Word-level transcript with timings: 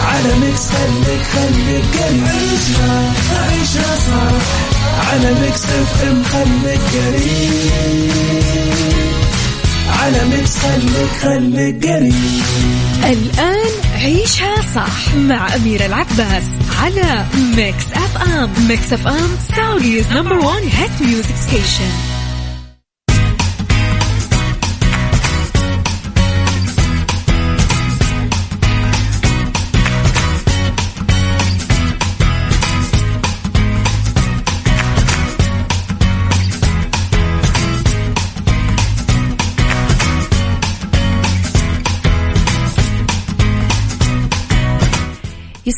على 0.00 0.34
Mix 0.40 0.60
خليك 0.60 1.22
خليك 1.32 1.84
قريب 2.02 2.22
عيشها 3.48 3.96
صح. 4.06 5.10
على 5.10 5.34
Mix 5.40 5.62
FM 5.64 6.22
خليك 6.24 6.80
قريب 6.92 7.72
على 10.02 10.24
Mix 10.24 10.56
خليك 10.58 11.10
خليك 11.22 11.86
قريب 11.86 12.14
الآن 13.04 13.70
عيشها 13.94 14.54
صح 14.74 15.14
مع 15.16 15.54
أميرة 15.56 15.86
العباس 15.86 16.42
على 16.82 17.24
Mix 17.56 17.84
FM. 17.94 18.50
Mix 18.68 18.92
FM 18.92 19.36
Saudi's 19.56 20.12
number 20.12 20.38
one 20.38 20.62
hit 20.68 20.90
music 21.00 21.34
station 21.48 21.90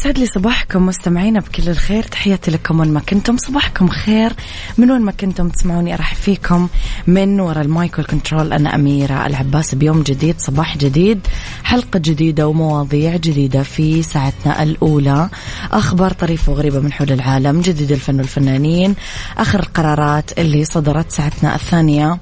يسعد 0.09 0.19
لي 0.19 0.27
صباحكم 0.27 0.87
مستمعينا 0.87 1.41
بكل 1.41 1.69
الخير. 1.69 2.03
تحياتي 2.03 2.51
لكم 2.51 2.81
وين 2.81 2.93
ما 2.93 3.01
كنتم. 3.01 3.37
صباحكم 3.37 3.89
خير. 3.89 4.33
من 4.79 4.91
وين 4.91 5.03
ما 5.03 5.13
كنتم 5.13 5.49
تسمعوني 5.49 5.95
أرحب 5.95 6.17
فيكم 6.17 6.69
من 7.07 7.41
وراء 7.41 7.65
ال 7.65 7.73
mic 7.73 7.99
وال 7.99 8.09
control. 8.09 8.53
أنا 8.53 8.75
أميرة 8.75 9.27
العباس. 9.27 9.75
بيوم 9.75 10.03
جديد 10.03 10.35
صباح 10.39 10.77
جديد 10.77 11.21
حلقة 11.65 11.99
جديدة 11.99 12.49
ومواضيع 12.49 13.17
جديدة 13.17 13.63
في 13.63 14.03
ساعتنا 14.03 14.63
الأولى. 14.63 15.29
أخبار 15.73 16.13
طريفة 16.13 16.53
وغريبة 16.53 16.81
من 16.81 16.93
حول 16.93 17.13
العالم 17.13 17.61
جديد 17.61 17.93
الفن 17.93 18.19
والفنانين 18.19 18.95
آخر 19.39 19.61
القرارات 19.61 20.39
اللي 20.39 20.65
صدرت 20.65 21.11
ساعتنا 21.11 21.55
الثانية 21.55 22.19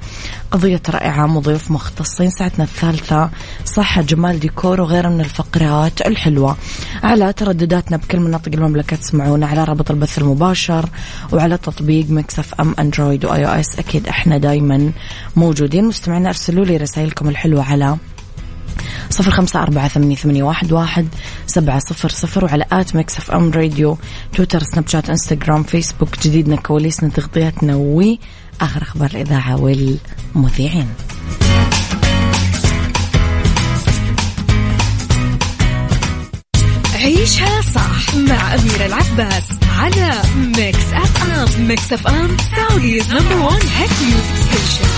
قضية 0.50 0.82
رائعة 0.90 1.36
وضيوف 1.36 1.70
مختصين 1.70 2.30
ساعتنا 2.30 2.64
الثالثة 2.64 3.30
صحة 3.64 4.02
جمال 4.02 4.40
ديكور 4.40 4.80
وغيرها 4.80 5.10
من 5.10 5.20
الفقرات 5.20 6.06
الحلوة. 6.06 6.56
على 7.02 7.32
تردد 7.32 7.75
تردداتنا 7.76 7.96
بكل 7.96 8.20
مناطق 8.20 8.52
المملكة 8.54 8.96
تسمعونا 8.96 9.46
على 9.46 9.64
رابط 9.64 9.90
البث 9.90 10.18
المباشر 10.18 10.88
وعلى 11.32 11.58
تطبيق 11.58 12.10
Mix 12.10 12.54
FM 12.54 12.74
أندرويد 12.78 13.24
و 13.24 13.46
iOS 13.46 13.78
أكيد 13.78 14.08
إحنا 14.08 14.38
دايما 14.38 14.92
موجودين. 15.36 15.84
مستمعينا 15.84 16.28
ارسلوا 16.28 16.64
لي 16.64 16.76
رسائلكم 16.76 17.28
الحلوة 17.28 17.64
على 17.64 17.96
صفر 19.10 19.30
خمسة 19.30 19.62
أربعة 19.62 19.88
ثمانية, 19.88 20.16
ثمانية 20.16 20.42
واحد, 20.42 20.72
واحد 20.72 21.08
سبعة 21.46 21.78
صفر 21.78 22.08
صفر 22.08 22.44
وعلى 22.44 22.64
at 22.72 22.96
Mix 22.96 23.18
FM 23.18 23.50
Radio 23.50 23.98
تويتر 24.32 24.62
سناب 24.62 24.88
شات 24.88 25.10
انستغرام 25.10 25.62
فيسبوك 25.62 26.18
جديدنا 26.22 26.56
كواليسنا 26.56 27.10
تغطياتنا 27.10 27.74
وآخر 27.76 28.82
أخبار 28.82 29.10
الإذاعة 29.10 29.60
والمذيعين. 29.60 30.88
عيشها 37.06 37.60
صح 37.60 38.14
مع 38.14 38.54
أميرة 38.54 38.86
العباس 38.86 39.44
على 39.78 40.22
Mix 40.36 40.92
FM 40.92 41.68
Mix 41.68 41.92
FM 41.92 42.36
Saudi's 42.56 43.12
number 43.12 43.36
one 43.36 43.60
hit 43.76 43.90
music 44.02 44.36
station 44.36 44.88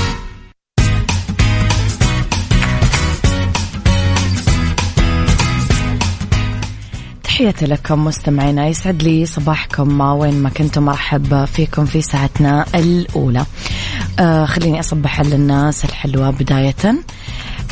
تحياتي 7.25 7.67
لكم 7.67 8.05
مستمعينا 8.05 8.67
يسعد 8.67 9.03
لي 9.03 9.27
صباحكم 9.27 10.01
وين 10.01 10.43
ما 10.43 10.49
كنتم. 10.51 10.85
مرحب 10.85 11.45
فيكم 11.45 11.87
في 11.87 12.03
ساعتنا 12.03 12.67
الأولى. 12.75 13.47
آه 14.19 14.45
خليني 14.45 14.81
أصبح 14.81 15.21
على 15.21 15.35
الناس 15.35 15.85
الحلوة 15.85 16.31
بداية. 16.31 16.95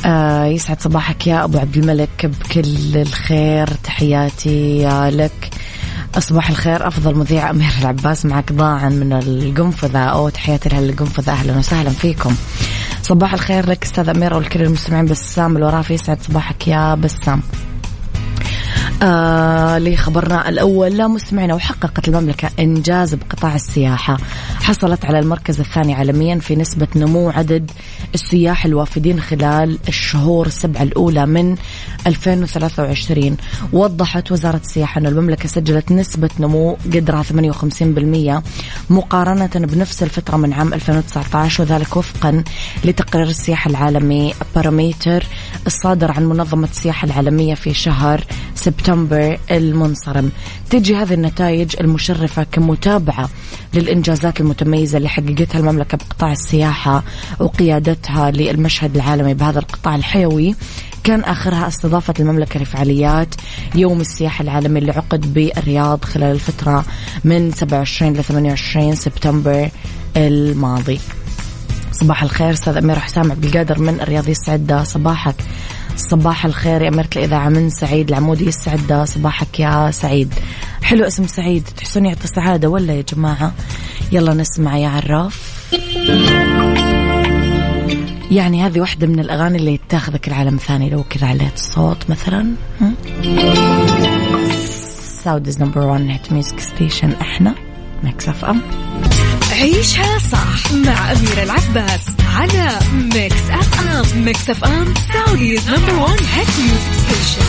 آه 0.04 0.44
يسعد 0.44 0.80
صباحك 0.80 1.26
يا 1.26 1.44
أبو 1.44 1.58
عبد 1.58 1.76
الملك 1.76 2.26
بكل 2.26 2.96
الخير. 2.96 3.68
تحياتي 3.84 4.88
لك. 5.10 5.50
صباح 6.18 6.50
الخير 6.50 6.88
أفضل 6.88 7.14
مذيع 7.14 7.50
أمير 7.50 7.70
العباس 7.80 8.26
معك 8.26 8.52
ضاعا 8.52 8.88
من 8.88 9.12
القنفذة. 9.12 9.98
أو 9.98 10.28
تحياتي 10.28 10.68
للقنفذة. 10.68 11.32
أهلا 11.32 11.58
وسهلا 11.58 11.90
فيكم. 11.90 12.34
صباح 13.02 13.34
الخير 13.34 13.70
لك 13.70 13.84
أستاذ 13.84 14.08
أمير 14.08 14.34
ولكل 14.34 14.62
المستمعين 14.62 15.04
بسام 15.04 15.56
الورافي 15.56 15.94
يسعد 15.94 16.18
صباحك 16.22 16.68
يا 16.68 16.94
بسام. 16.94 17.42
آه 19.02 19.78
لخبرنا 19.78 20.48
الأول 20.48 20.96
لا 20.96 21.06
مستمعين 21.06 21.52
وحققت 21.52 22.08
المملكة 22.08 22.50
إنجاز 22.58 23.14
بقطاع 23.14 23.54
السياحة. 23.54 24.16
حصلت 24.62 25.04
على 25.04 25.18
المركز 25.18 25.60
الثاني 25.60 25.94
عالميا 25.94 26.38
في 26.38 26.56
نسبة 26.56 26.86
نمو 26.96 27.30
عدد 27.30 27.70
السياح 28.14 28.64
الوافدين 28.64 29.20
خلال 29.20 29.78
الشهور 29.88 30.46
السبعة 30.46 30.82
الأولى 30.82 31.26
من 31.26 31.56
2023 32.06 33.36
وضحت 33.72 34.32
وزارة 34.32 34.60
السياحة 34.64 34.98
أن 35.00 35.06
المملكة 35.06 35.48
سجلت 35.48 35.92
نسبة 35.92 36.30
نمو 36.40 36.76
قدرها 36.94 37.22
58% 37.22 38.42
مقارنة 38.90 39.50
بنفس 39.54 40.02
الفترة 40.02 40.36
من 40.36 40.52
عام 40.52 40.74
2019 40.74 41.62
وذلك 41.62 41.96
وفقا 41.96 42.44
لتقرير 42.84 43.26
السياحة 43.26 43.70
العالمي 43.70 44.34
باراميتر 44.54 45.26
الصادر 45.66 46.12
عن 46.12 46.26
منظمة 46.26 46.68
السياحة 46.68 47.06
العالمية 47.06 47.54
في 47.54 47.74
شهر 47.74 48.24
سبتمبر. 48.54 48.85
المنصرم. 49.50 50.30
تجي 50.70 50.96
هذه 50.96 51.14
النتائج 51.14 51.76
المشرفة 51.80 52.42
كمتابعة 52.52 53.28
للإنجازات 53.74 54.40
المتميزة 54.40 54.98
اللي 54.98 55.08
حققتها 55.08 55.58
المملكة 55.58 55.98
بقطاع 55.98 56.32
السياحة 56.32 57.04
وقيادتها 57.38 58.30
للمشهد 58.30 58.94
العالمي 58.94 59.34
بهذا 59.34 59.58
القطاع 59.58 59.94
الحيوي. 59.94 60.54
كان 61.04 61.20
آخرها 61.20 61.68
استضافة 61.68 62.14
المملكة 62.20 62.60
لفعاليات 62.60 63.34
يوم 63.74 64.00
السياحة 64.00 64.42
العالمي 64.42 64.78
اللي 64.78 64.92
عقد 64.92 65.34
بالرياض 65.34 66.04
خلال 66.04 66.32
الفترة 66.32 66.84
من 67.24 67.52
27 67.52 68.12
ل 68.12 68.24
28 68.24 68.94
سبتمبر 68.94 69.70
الماضي. 70.16 71.00
صباح 71.92 72.22
الخير 72.22 72.52
أستاذ 72.52 72.76
أمير 72.76 72.98
حسام 72.98 73.32
عبد 73.32 73.44
القادر 73.44 73.78
من 73.78 74.00
الرياض 74.00 74.28
يسعد 74.28 74.82
صباحك. 74.86 75.34
صباح 75.96 76.44
الخير 76.44 76.82
يا 76.82 76.88
أميرة 76.88 77.08
الإذاعة 77.16 77.48
من 77.48 77.70
سعيد 77.70 78.08
العمودي 78.08 78.46
يسعد. 78.46 79.04
صباحك 79.04 79.60
يا 79.60 79.90
سعيد. 79.90 80.34
حلو 80.82 81.06
اسم 81.06 81.26
سعيد. 81.26 81.68
تحسون 81.76 82.06
يعطي 82.06 82.26
سعادة 82.26 82.68
ولا 82.68 82.94
يا 82.94 83.02
جماعة؟ 83.02 83.52
يلا 84.12 84.34
نسمع 84.34 84.76
يا 84.76 84.88
عراف. 84.88 85.66
يعني 88.30 88.66
هذه 88.66 88.80
واحدة 88.80 89.06
من 89.06 89.20
الأغاني 89.20 89.56
اللي 89.58 89.80
تاخذك 89.88 90.28
لعالم 90.28 90.56
ثاني. 90.56 90.90
لو 90.90 91.04
كذا 91.10 91.26
عليت 91.26 91.54
الصوت 91.54 92.10
مثلا. 92.10 92.54
Saudi's 95.24 95.62
number 95.62 95.80
1 95.80 96.00
hit 96.10 96.32
music 96.32 96.60
station 96.60 97.12
إحنا 97.12 97.54
Mix 98.04 98.28
FM 98.28 98.62
عيشها 99.60 100.18
صح 100.18 100.72
مع 100.72 101.12
أميرة 101.12 101.42
العباس 101.42 102.00
على 102.36 102.78
Mix 102.92 103.50
FM 103.50 104.24
Mix 104.24 104.50
FM 104.50 104.94
Saudi's 105.12 105.68
number 105.70 105.94
one 105.94 106.16
hit 106.34 106.48
music 106.58 106.92
station 106.92 107.46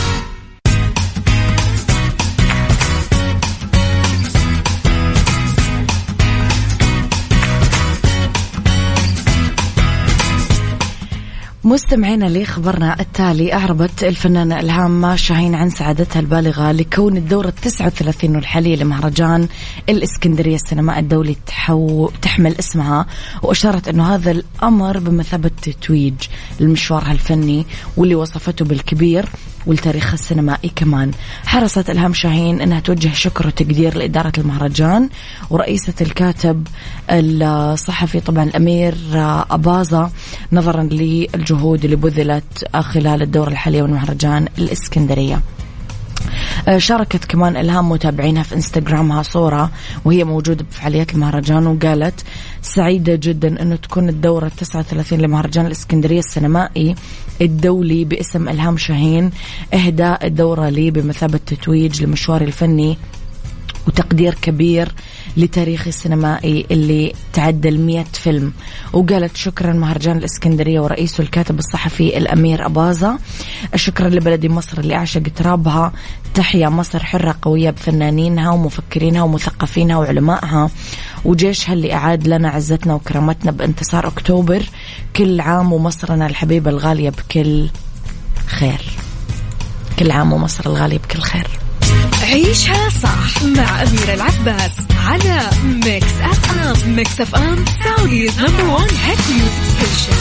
مستمعينا 11.64 12.24
لخبرنا 12.24 13.00
التالي 13.00 13.52
أعربت 13.52 14.04
الفنانة 14.04 14.60
إلهام 14.60 15.16
شاهين 15.16 15.54
عن 15.54 15.70
سعادتها 15.70 16.20
البالغة 16.20 16.72
لكون 16.72 17.16
الدورة 17.16 17.48
التسعة 17.48 17.86
وثلاثين 17.86 18.36
والحالية 18.36 18.76
لمهرجان 18.76 19.48
الإسكندرية 19.88 20.54
السينمائي 20.54 21.00
الدولي 21.00 21.36
تحو 21.46 22.10
تحمل 22.22 22.58
اسمها 22.58 23.06
وأشارت 23.42 23.88
أنه 23.88 24.14
هذا 24.14 24.30
الأمر 24.30 24.98
بمثابة 24.98 25.50
تتويج 25.62 26.14
لمشوارها 26.60 27.12
الفني 27.12 27.66
واللي 27.96 28.14
وصفته 28.14 28.64
بالكبير 28.64 29.28
والتاريخ 29.68 30.12
السينمائي 30.12 30.72
كمان. 30.76 31.10
حرصت 31.46 31.90
إلهام 31.90 32.12
شاهين 32.12 32.60
أنها 32.60 32.80
توجه 32.80 33.12
شكر 33.12 33.46
وتقدير 33.46 33.96
لإدارة 33.96 34.32
المهرجان 34.38 35.08
ورئيسة 35.50 35.94
الكاتب 36.00 36.66
الصحفي 37.10 38.20
طبعا 38.20 38.44
الأمير 38.44 38.94
أباظة 39.50 40.10
نظرا 40.52 40.82
للجهود 40.82 41.84
اللي 41.84 41.96
بذلت 41.96 42.64
خلال 42.80 43.22
الدورة 43.22 43.48
الحالية 43.50 43.82
من 43.82 43.90
مهرجان 43.90 44.48
الإسكندرية. 44.58 45.40
شاركت 46.76 47.24
كمان 47.24 47.56
إلهام 47.56 47.88
متابعينها 47.88 48.42
في 48.42 48.54
إنستغرامها 48.54 49.22
صورة 49.22 49.70
وهي 50.04 50.24
موجودة 50.24 50.64
بفعاليات 50.64 51.14
المهرجان 51.14 51.66
وقالت 51.66 52.24
سعيدة 52.62 53.14
جدا 53.14 53.62
أنه 53.62 53.76
تكون 53.76 54.08
الدورة 54.08 54.48
39 54.48 55.18
لمهرجان 55.18 55.66
الإسكندرية 55.66 56.18
السينمائي 56.18 56.94
الدولي 57.40 58.04
باسم 58.04 58.48
إلهام 58.48 58.76
شاهين. 58.76 59.30
إهداء 59.74 60.26
الدورة 60.26 60.68
لي 60.68 60.90
بمثابة 60.90 61.40
تتويج 61.46 62.02
لمشواري 62.02 62.44
الفني 62.44 62.98
وتقدير 63.88 64.34
كبير 64.34 64.92
لتاريخ 65.36 65.86
السينمائي 65.86 66.66
اللي 66.70 67.12
تعدى 67.32 67.68
المية 67.68 68.04
فيلم. 68.12 68.52
وقالت 68.92 69.36
شكرا 69.36 69.72
مهرجان 69.72 70.16
الإسكندرية 70.16 70.80
ورئيسه 70.80 71.22
الكاتب 71.22 71.58
الصحفي 71.58 72.18
الأمير 72.18 72.66
أباظة. 72.66 73.18
شكرا 73.74 74.08
لبلدي 74.08 74.48
مصر 74.48 74.78
اللي 74.78 74.94
أعشق 74.94 75.22
ترابها. 75.36 75.92
تحيا 76.34 76.68
مصر 76.68 77.04
حرة 77.04 77.36
قوية 77.42 77.70
بفنانينها 77.70 78.50
ومفكرينها 78.50 79.22
ومثقفينها 79.22 79.96
وعلمائها. 79.96 80.70
وجيشها 81.24 81.72
اللي 81.72 81.92
أعاد 81.94 82.28
لنا 82.28 82.48
عزتنا 82.48 82.94
وكرامتنا 82.94 83.50
بانتصار 83.50 84.06
أكتوبر. 84.06 84.62
كل 85.16 85.40
عام 85.40 85.72
ومصرنا 85.72 86.26
الحبيبة 86.26 86.70
الغالية 86.70 87.10
بكل 87.10 87.68
خير. 88.46 88.80
كل 89.98 90.10
عام 90.10 90.32
ومصر 90.32 90.66
الغالية 90.66 90.98
بكل 90.98 91.20
خير. 91.20 91.48
عيشها 92.22 92.88
صح 93.02 93.42
مع 93.42 93.82
أميرة 93.82 94.14
العباس 94.14 94.70
على 95.06 95.50
Mix 95.64 96.12
FM 96.20 96.96
Mix 96.96 97.20
FM 97.20 97.64
Saudi's 97.84 98.40
number 98.40 98.64
one 98.64 98.88
hit 99.04 99.18
music 99.30 99.62
station 99.78 100.16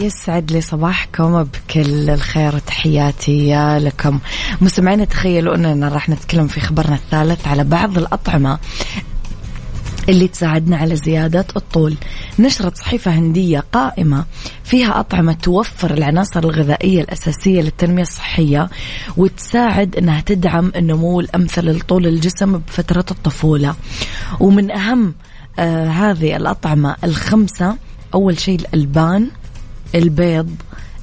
يسعد 0.00 0.52
لي 0.52 0.60
صباحكم 0.60 1.42
بكل 1.42 2.10
الخير. 2.10 2.54
وتحياتي 2.54 3.54
لكم. 3.78 4.18
مستمعين 4.60 5.08
تخيلوا 5.08 5.54
أننا 5.54 5.88
راح 5.88 6.08
نتكلم 6.08 6.46
في 6.46 6.60
خبرنا 6.60 6.94
الثالث 6.94 7.48
على 7.48 7.64
بعض 7.64 7.98
الأطعمة 7.98 8.58
اللي 10.08 10.28
تساعدنا 10.28 10.76
على 10.76 10.96
زيادة 10.96 11.46
الطول. 11.56 11.94
نشرت 12.38 12.76
صحيفة 12.76 13.10
هندية 13.10 13.64
قائمة 13.72 14.24
فيها 14.64 15.00
أطعمة 15.00 15.32
توفر 15.32 15.90
العناصر 15.90 16.40
الغذائية 16.40 17.00
الأساسية 17.00 17.60
للتنمية 17.60 18.02
الصحية 18.02 18.70
وتساعد 19.16 19.96
أنها 19.96 20.20
تدعم 20.20 20.72
النمو 20.76 21.20
الأمثل 21.20 21.70
لطول 21.70 22.06
الجسم 22.06 22.58
بفترة 22.58 23.06
الطفولة. 23.10 23.74
ومن 24.40 24.70
أهم 24.70 25.14
آه 25.58 25.88
هذه 25.88 26.36
الأطعمة 26.36 26.96
الخمسة 27.04 27.76
أول 28.14 28.40
شيء 28.40 28.60
الألبان. 28.60 29.30
البيض 29.94 30.54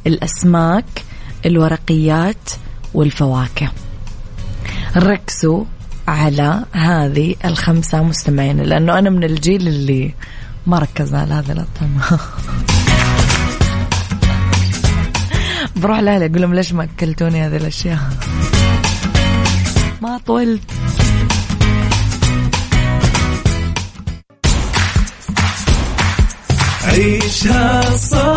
الأسماك 0.07 0.85
الورقيات 1.45 2.49
والفواكه. 2.93 3.71
ركزوا 4.97 5.63
على 6.07 6.65
هذه 6.71 7.35
الخمسة 7.45 8.03
مستمعين 8.03 8.57
لأنه 8.61 8.99
أنا 8.99 9.09
من 9.09 9.23
الجيل 9.23 9.67
اللي 9.67 10.13
ما 10.67 10.79
ركزنا 10.79 11.19
على 11.21 11.33
هذه 11.33 11.51
الأطعمة. 11.51 12.19
بروح 15.81 15.99
لأهلي 15.99 16.25
أقول 16.25 16.41
لهم 16.41 16.53
ليش 16.53 16.73
ما 16.73 16.83
أكلتوني 16.83 17.41
هذه 17.47 17.57
الأشياء؟ 17.57 17.99
ما 20.01 20.17
طولت. 20.17 20.61
عيشها 26.83 27.97
صح. 27.97 28.36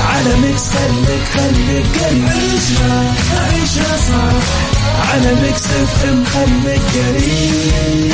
على 0.00 0.36
Mix 0.36 0.62
خليك 0.62 1.24
خليك 1.34 1.86
قريب 2.02 2.24
عيشها 2.28 3.14
عيشها 3.50 3.96
صح. 3.96 5.10
على 5.12 5.32
FM 5.66 6.24
خليك 6.24 6.80
قريب. 6.94 8.12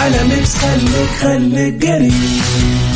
على 0.00 0.24
Mix 0.24 0.54
خليك 0.56 1.10
خليك 1.20 1.86
قريب. 1.86 2.12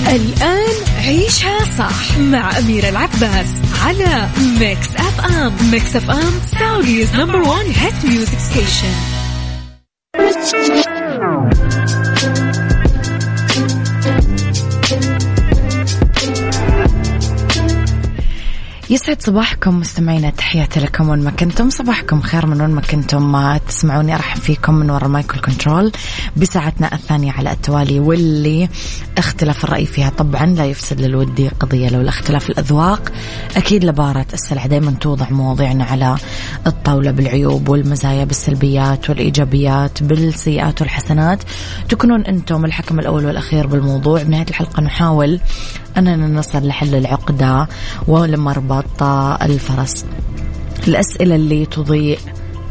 الآن 0.09 0.73
عيشها 0.99 1.59
صح 1.79 2.19
مع 2.19 2.59
أميرة 2.59 2.89
العباس 2.89 3.47
على 3.85 4.29
Mix 4.61 4.89
FM 4.97 5.71
Mix 5.71 5.97
FM 5.97 6.33
Saudi's 6.59 7.15
number 7.15 7.41
one 7.41 7.67
hit 7.67 8.05
music 8.05 8.39
station 8.39 8.93
يسعد 18.93 19.23
صباحكم 19.23 19.81
مستمعينا 19.81 20.31
تحياتي 20.31 20.81
لكم 20.81 21.09
وين 21.09 21.25
ما 21.25 21.31
كنتم. 21.31 21.71
صباحكم 21.71 22.21
خير 22.21 22.47
من 22.47 22.61
وين 22.61 22.71
ما 22.71 22.81
كنتم. 22.81 23.57
تسمعوني 23.69 24.15
أرحب 24.15 24.41
فيكم 24.41 24.75
من 24.75 24.91
وراء 24.91 25.07
ال 25.07 25.12
mic 25.12 25.29
وال 25.29 25.41
control 25.41 25.93
بساعتنا 26.37 26.95
الثانية 26.95 27.33
على 27.33 27.53
التوالي 27.53 28.01
واللي 28.01 28.69
اختلاف 29.19 29.65
الرأي 29.65 29.87
فيها 29.87 30.11
طبعا 30.11 30.47
لا 30.47 30.65
يفسد 30.65 31.01
للود 31.01 31.49
قضية 31.49 31.89
لولا 31.89 32.09
اختلاف 32.09 32.51
الأذواق. 32.51 33.13
أكيد 33.57 33.85
لبارة 33.85 34.27
السلع 34.33 34.67
دائما 34.67 34.91
توضع 34.91 35.31
مواضيعنا 35.31 35.85
على 35.85 36.17
الطاولة 36.67 37.11
بالعيوب 37.11 37.69
والمزايا 37.69 38.25
بالسلبيات 38.25 39.11
والإيجابيات 39.11 40.03
بالسيئات 40.03 40.81
والحسنات. 40.81 41.43
تكونون 41.89 42.25
أنتم 42.25 42.65
الحكم 42.65 42.99
الأول 42.99 43.27
والأخير 43.27 43.67
بالموضوع. 43.67 44.23
بنهاية 44.23 44.47
الحلقة 44.49 44.83
نحاول 44.83 45.41
أننا 45.99 46.29
نصل 46.29 46.67
لحل 46.67 46.95
العقدة 46.95 47.69
ولمربط 48.09 49.03
الفرس. 49.43 50.05
الأسئلة 50.89 51.35
اللي 51.35 51.67
تضيء 51.67 52.19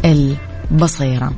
البصيرة. 0.05 1.33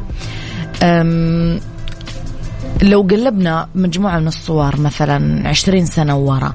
لو 2.83 3.01
قلبنا 3.01 3.67
مجموعة 3.75 4.19
من 4.19 4.27
الصور 4.27 4.79
مثلا 4.81 5.49
عشرين 5.49 5.85
سنة 5.85 6.17
ورا 6.17 6.53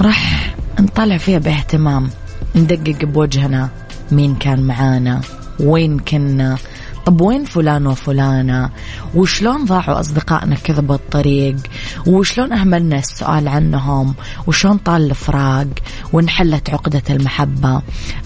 راح 0.00 0.54
نطلع 0.80 1.16
فيها 1.16 1.38
باهتمام 1.38 2.10
ندقق 2.56 3.04
بوجهنا 3.04 3.68
مين 4.10 4.34
كان 4.34 4.62
معانا 4.62 5.20
وين 5.60 5.98
كنا 5.98 6.56
طب 7.06 7.20
وين 7.20 7.44
فلان 7.44 7.86
وفلانة؟ 7.86 8.70
وشلون 9.14 9.64
ضاعوا 9.64 10.00
أصدقائنا 10.00 10.54
كذا 10.54 10.80
بالطريق؟ 10.80 11.56
وشلون 12.06 12.52
أهملنا 12.52 12.98
السؤال 12.98 13.48
عنهم؟ 13.48 14.14
وشلون 14.46 14.76
طال 14.76 15.10
الفراق؟ 15.10 15.66
وانحلت 16.12 16.70
عقدة 16.70 17.02
المحبة؟ 17.10 17.82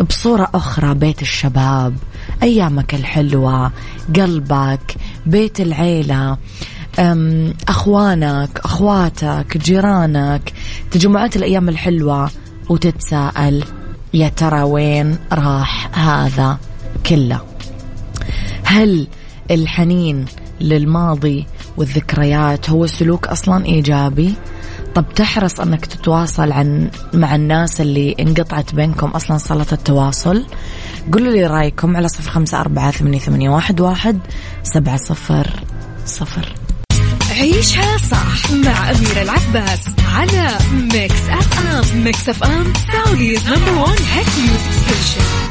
بصورة 0.09 0.49
أخرى 0.54 0.95
بيت 0.95 1.23
الشباب. 1.23 1.97
أيامك 2.42 2.95
الحلوة 2.95 3.73
قلبك 4.16 4.97
بيت 5.26 5.61
العيلة. 5.61 6.37
أخوانك 7.68 8.61
أخواتك 8.64 9.56
جيرانك. 9.56 10.52
تجمعات 10.90 11.37
الأيام 11.37 11.68
الحلوة. 11.68 12.30
وتتساءل 12.68 13.64
يا 14.14 14.28
ترى 14.28 14.62
وين 14.62 15.18
راح 15.33 15.99
هذا 15.99 16.59
كله؟ 17.06 17.55
هل 18.66 19.06
الحنين 19.50 20.25
للماضي 20.61 21.46
والذكريات 21.76 22.70
هو 22.70 22.87
سلوك 22.87 23.26
أصلا 23.26 23.64
إيجابي؟ 23.64 24.35
طب 24.94 25.04
تحرص 25.14 25.61
أنك 25.61 25.87
تتواصل 25.87 26.52
عن 26.52 26.90
مع 27.14 27.35
الناس 27.35 27.80
اللي 27.80 28.14
انقطعت 28.20 28.75
بينكم 28.75 29.06
أصلا 29.06 29.38
صلة 29.38 29.66
التواصل؟ 29.73 30.46
قولوا 31.12 31.32
لي 31.32 31.46
رأيكم 31.46 31.96
على 31.96 32.08
صفر 32.08 32.30
خمسة 32.30 32.61
أربعة 32.61 32.90
ثمانية, 32.90 33.18
ثمانية 33.18 33.50
واحد, 33.50 33.80
واحد 33.80 34.18
سبعة 34.62 34.96
صفر 34.96 35.50
صفر. 36.06 36.54
عيشها 37.30 37.96
صح 37.99 38.50
مع 38.50 38.90
أميرة 38.90 39.23
العباس 39.23 39.80
على 40.14 40.58
Mix 40.92 41.28
FM 41.28 42.04
Mix 42.04 42.28
FM 42.28 42.73
Saudi's 42.92 43.49
number 43.49 43.73
one 43.78 44.02
hit 44.12 44.26
music 44.38 44.73
station 44.73 45.47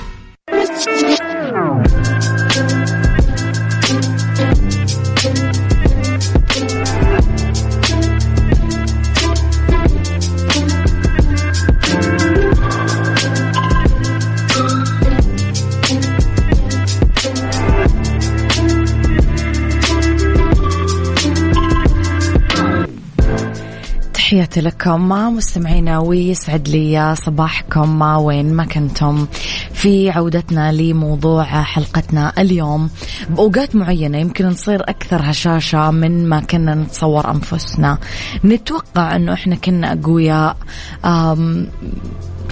تحياتي 24.35 24.61
لكم. 24.61 25.09
مستمعينا 25.09 25.99
ويسعد 25.99 26.67
لي 26.67 27.15
صباحكم. 27.15 28.01
وين 28.01 28.53
ما 28.53 28.65
كنتم 28.65 29.27
في 29.73 30.09
عودتنا 30.09 30.71
لموضوع 30.71 31.43
حلقتنا 31.43 32.33
اليوم 32.37 32.89
بأوقات 33.29 33.75
معينة. 33.75 34.17
يمكن 34.17 34.45
نصير 34.45 34.81
أكثر 34.81 35.21
هشاشة 35.23 35.91
من 35.91 36.29
ما 36.29 36.39
كنا 36.39 36.75
نتصور 36.75 37.31
أنفسنا. 37.31 37.97
نتوقع 38.45 39.15
أنه 39.15 39.33
إحنا 39.33 39.55
كنا 39.55 39.93
أقوياء 39.93 40.57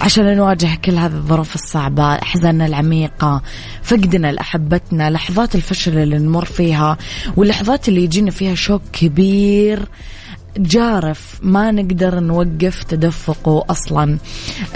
عشان 0.02 0.38
نواجه 0.38 0.76
كل 0.86 0.96
هذه 0.96 1.14
الظروف 1.14 1.56
الصعبة 1.56 2.04
أحزاننا 2.04 2.66
العميقة 2.66 3.42
فقدنا 3.84 4.32
لأحبتنا 4.32 5.10
لحظات 5.10 5.56
الفشل 5.56 5.98
اللي 5.98 6.18
نمر 6.18 6.46
فيها 6.46 6.98
واللحظات 7.38 7.90
اللي 7.90 8.04
يجينا 8.04 8.32
فيها 8.32 8.56
شوك 8.56 8.82
كبير. 8.94 9.88
جارف 10.58 11.40
ما 11.42 11.72
نقدر 11.72 12.20
نوقف 12.20 12.84
تدفقه 12.84 13.66
أصلا. 13.70 14.18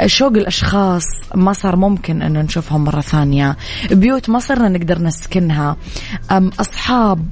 شوق 0.05 0.31
الأشخاص 0.31 1.03
ما 1.35 1.53
صار 1.53 1.75
ممكن 1.75 2.21
إنه 2.21 2.41
نشوفهم 2.41 2.83
مرة 2.83 3.01
ثانية. 3.01 3.57
بيوت 3.91 4.29
ما 4.29 4.39
صرنا 4.39 4.69
نقدر 4.69 5.01
نسكنها. 5.01 5.77
أصحاب 6.31 7.25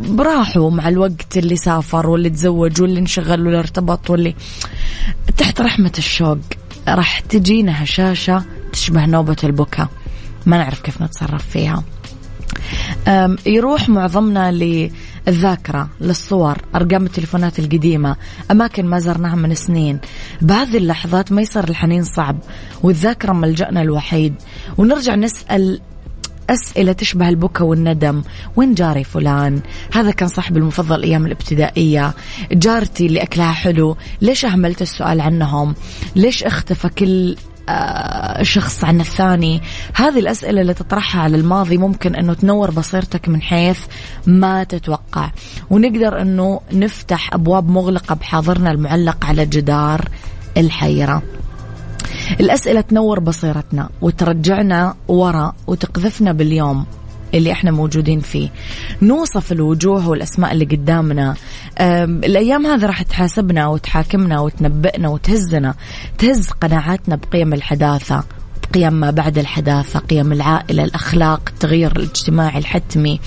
براحوا 0.00 0.70
مع 0.70 0.88
الوقت 0.88 1.36
اللي 1.36 1.56
سافر 1.56 2.06
واللي 2.06 2.30
تزوج 2.30 2.82
واللي 2.82 3.00
انشغل 3.00 3.40
واللي 3.40 3.58
ارتبط 3.58 4.10
واللي 4.10 4.34
تحت 5.36 5.60
رحمة 5.60 5.92
الشوق. 5.98 6.38
راح 6.88 7.20
تجينا 7.20 7.84
هشاشة 7.84 8.44
تشبه 8.72 9.06
نوبة 9.06 9.36
البكاء 9.44 9.88
ما 10.46 10.56
نعرف 10.56 10.80
كيف 10.80 11.02
نتصرف 11.02 11.46
فيها. 11.48 11.82
يروح 13.46 13.88
معظمنا 13.88 14.50
للذاكرة 15.28 15.88
للصور 16.00 16.56
أرقام 16.74 17.06
التليفونات 17.06 17.58
القديمة 17.58 18.16
أماكن 18.50 18.86
ما 18.86 18.98
زرناها 18.98 19.34
من 19.34 19.54
سنين. 19.54 19.98
بهذه 20.42 20.76
اللحظات 20.76 21.32
ما 21.32 21.42
يصير 21.42 21.68
الحنين 21.68 22.04
صعب 22.04 22.38
والذاكرة 22.82 23.32
ملجأنا 23.32 23.82
الوحيد. 23.82 24.34
ونرجع 24.78 25.14
نسأل 25.14 25.80
أسئلة 26.50 26.92
تشبه 26.92 27.28
البكا 27.28 27.64
والندم. 27.64 28.22
وين 28.56 28.74
جاري 28.74 29.04
فلان؟ 29.04 29.60
هذا 29.92 30.10
كان 30.10 30.28
صاحبي 30.28 30.58
المفضل 30.58 31.02
أيام 31.02 31.26
الابتدائية. 31.26 32.14
جارتي 32.52 33.06
اللي 33.06 33.22
أكلها 33.22 33.52
حلو 33.52 33.96
ليش 34.20 34.44
أهملت 34.44 34.82
السؤال 34.82 35.20
عنهم؟ 35.20 35.74
ليش 36.16 36.44
اختفى 36.44 36.88
كل 36.88 37.36
شخص 38.42 38.84
عن 38.84 39.00
الثاني. 39.00 39.62
هذه 39.94 40.18
الأسئلة 40.18 40.60
اللي 40.60 40.74
تطرحها 40.74 41.22
على 41.22 41.36
الماضي 41.36 41.76
ممكن 41.76 42.14
أنه 42.14 42.34
تنور 42.34 42.70
بصيرتك 42.70 43.28
من 43.28 43.42
حيث 43.42 43.80
ما 44.26 44.64
تتوقع. 44.64 45.30
ونقدر 45.70 46.22
أنه 46.22 46.60
نفتح 46.72 47.34
أبواب 47.34 47.68
مغلقة 47.68 48.14
بحاضرنا 48.14 48.70
المعلق 48.70 49.24
على 49.24 49.46
جدار 49.46 50.08
الحيرة. 50.56 51.22
الأسئلة 52.40 52.80
تنور 52.80 53.20
بصيرتنا 53.20 53.88
وترجعنا 54.00 54.94
وراء 55.08 55.54
وتقذفنا 55.66 56.32
باليوم. 56.32 56.86
اللي 57.34 57.52
إحنا 57.52 57.70
موجودين 57.70 58.20
فيه. 58.20 58.48
نوصف 59.02 59.52
الوجوه 59.52 60.08
والأسماء 60.08 60.52
اللي 60.52 60.64
قدامنا. 60.64 61.34
الأيام 61.80 62.66
هذه 62.66 62.86
راح 62.86 63.02
تحاسبنا 63.02 63.66
وتحاكمنا 63.66 64.40
وتنبئنا 64.40 65.08
وتهزنا. 65.08 65.74
تهز 66.18 66.50
قناعاتنا 66.50 67.16
بقيم 67.16 67.52
الحداثة. 67.52 68.24
قيم 68.74 68.92
ما 68.92 69.10
بعد 69.10 69.38
الحداثة 69.38 69.98
قيم 69.98 70.32
العائلة 70.32 70.84
الأخلاق 70.84 71.40
التغيير 71.48 71.96
الاجتماعي 71.96 72.58
الحتمي. 72.58 73.20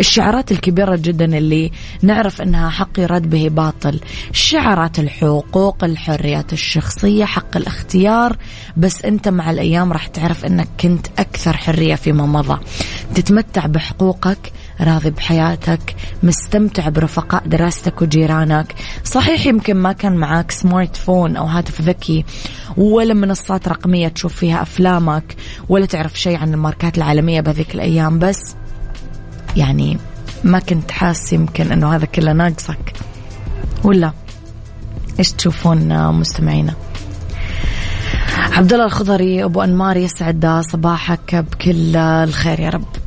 الشعارات 0.00 0.52
الكبيرة 0.52 0.96
جدا 0.96 1.38
اللي 1.38 1.70
نعرف 2.02 2.42
أنها 2.42 2.70
حق 2.70 2.98
يراد 2.98 3.30
به 3.30 3.48
باطل. 3.48 4.00
شعارات 4.32 4.98
الحقوق 4.98 5.84
الحريات 5.84 6.52
الشخصية 6.52 7.24
حق 7.24 7.56
الاختيار. 7.56 8.36
بس 8.76 9.04
أنت 9.04 9.28
مع 9.28 9.50
الأيام 9.50 9.92
راح 9.92 10.06
تعرف 10.06 10.44
أنك 10.44 10.68
كنت 10.80 11.06
أكثر 11.18 11.56
حرية 11.56 11.94
فيما 11.94 12.26
مضى. 12.26 12.60
تتمتع 13.14 13.66
بحقوقك 13.66 14.52
راضي 14.82 15.10
بحياتك 15.10 15.94
مستمتع 16.22 16.88
برفقاء 16.88 17.42
دراستك 17.46 18.02
وجيرانك. 18.02 18.74
صحيح 19.04 19.46
يمكن 19.46 19.76
ما 19.76 19.92
كان 19.92 20.16
معاك 20.16 20.50
سمارت 20.50 20.96
فون 20.96 21.36
أو 21.36 21.44
هاتف 21.44 21.80
ذكي 21.80 22.24
ولا 22.76 23.14
منصات 23.14 23.68
رقمية 23.68 24.08
تشوف 24.08 24.34
فيها 24.34 24.62
أفلامك 24.62 25.36
ولا 25.68 25.86
تعرف 25.86 26.20
شيء 26.20 26.36
عن 26.36 26.54
الماركات 26.54 26.98
العالمية 26.98 27.40
بهذيك 27.40 27.74
الأيام 27.74 28.18
بس 28.18 28.54
يعني 29.56 29.98
ما 30.44 30.58
كنت 30.58 30.90
حاس 30.90 31.32
يمكن 31.32 31.72
أنه 31.72 31.94
هذا 31.94 32.04
كله 32.04 32.32
ناقصك. 32.32 32.92
ولا 33.84 34.12
إيش 35.18 35.32
تشوفون 35.32 36.12
مستمعينا؟ 36.12 36.74
عبد 38.52 38.72
الله 38.72 38.84
الخضري 38.84 39.44
أبو 39.44 39.62
أنمار 39.62 39.96
يسعد 39.96 40.62
صباحك 40.72 41.34
بكل 41.34 41.96
الخير 41.96 42.60
يا 42.60 42.70
رب. 42.70 43.01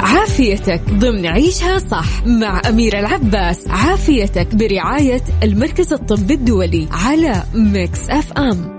عافيتك 0.00 0.82
ضمن 0.90 1.26
عيشها 1.26 1.78
صح 1.78 2.26
مع 2.26 2.62
أميرة 2.68 3.00
العباس. 3.00 3.68
عافيتك 3.68 4.54
برعاية 4.54 5.22
المركز 5.42 5.92
الطبي 5.92 6.34
الدولي 6.34 6.88
على 6.90 7.42
Mix 7.54 8.10
FM 8.10 8.77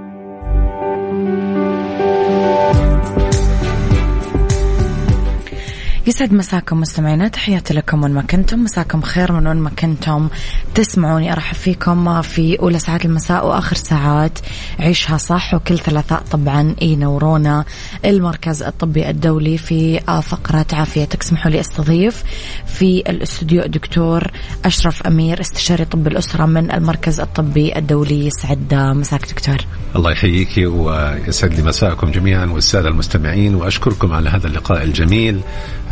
يسعد 6.10 6.34
مساكم 6.34 6.80
مستمعينا 6.80 7.28
تحياتي 7.28 7.74
لكم 7.74 8.04
وين 8.04 8.12
ما 8.12 8.22
كنتم. 8.22 8.60
مساكم 8.63 9.01
خير 9.01 9.32
من 9.32 9.48
وين 9.48 9.58
ما 9.58 9.70
كنتم. 9.70 10.30
تسمعوني 10.75 11.34
أرحب 11.34 11.56
فيكم 11.56 12.22
في 12.22 12.60
أولى 12.60 12.80
ساعات 12.80 13.06
المساء 13.06 13.48
وآخر 13.48 13.75
ساعات 13.75 14.39
عيشها 14.80 15.18
صح. 15.18 15.54
وكل 15.54 15.80
ثلاثاء 15.80 16.24
طبعا 16.32 16.75
ينورونا 16.82 17.66
المركز 18.06 18.63
الطبي 18.63 19.10
الدولي 19.10 19.58
في 19.58 20.00
فقره 20.00 20.66
عافيتك 20.74 21.22
اسمحوا 21.22 21.51
لي 21.51 21.60
أستضيف 21.60 22.24
في 22.66 23.04
الاستوديو 23.10 23.63
دكتور 23.66 24.32
أشرف 24.66 25.08
أمير 25.08 25.42
استشاري 25.42 25.86
طب 25.86 26.08
الأسرة 26.08 26.46
من 26.46 26.72
المركز 26.72 27.20
الطبي 27.20 27.78
الدولي. 27.78 28.28
يسعد 28.28 28.74
مساك 28.74 29.30
دكتور. 29.30 29.58
الله 29.96 30.12
يحييك 30.12 30.50
ويسعد 30.58 31.54
لي 31.54 31.63
مساءكم 31.63 32.12
جميعا 32.12 32.46
والسادة 32.46 32.89
المستمعين 32.89 33.56
وأشكركم 33.56 34.13
على 34.13 34.30
هذا 34.30 34.48
اللقاء 34.48 34.84
الجميل. 34.84 35.42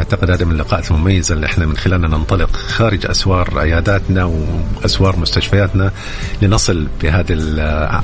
أعتقد 0.08 0.32
هذا 0.32 0.46
من 0.46 0.52
اللقاءات 0.52 0.92
المميزة 0.92 1.36
اللي 1.36 1.46
إحنا 1.46 1.66
من 1.66 1.78
خلالها 1.78 2.10
ننطلق 2.10 2.56
خارج 2.56 3.06
أسوار 3.06 3.60
عياداتنا 3.60 4.24
وأسوار 4.26 5.20
مستشفياتنا 5.20 5.92
لنصل 6.42 6.88
بهذه 7.02 7.34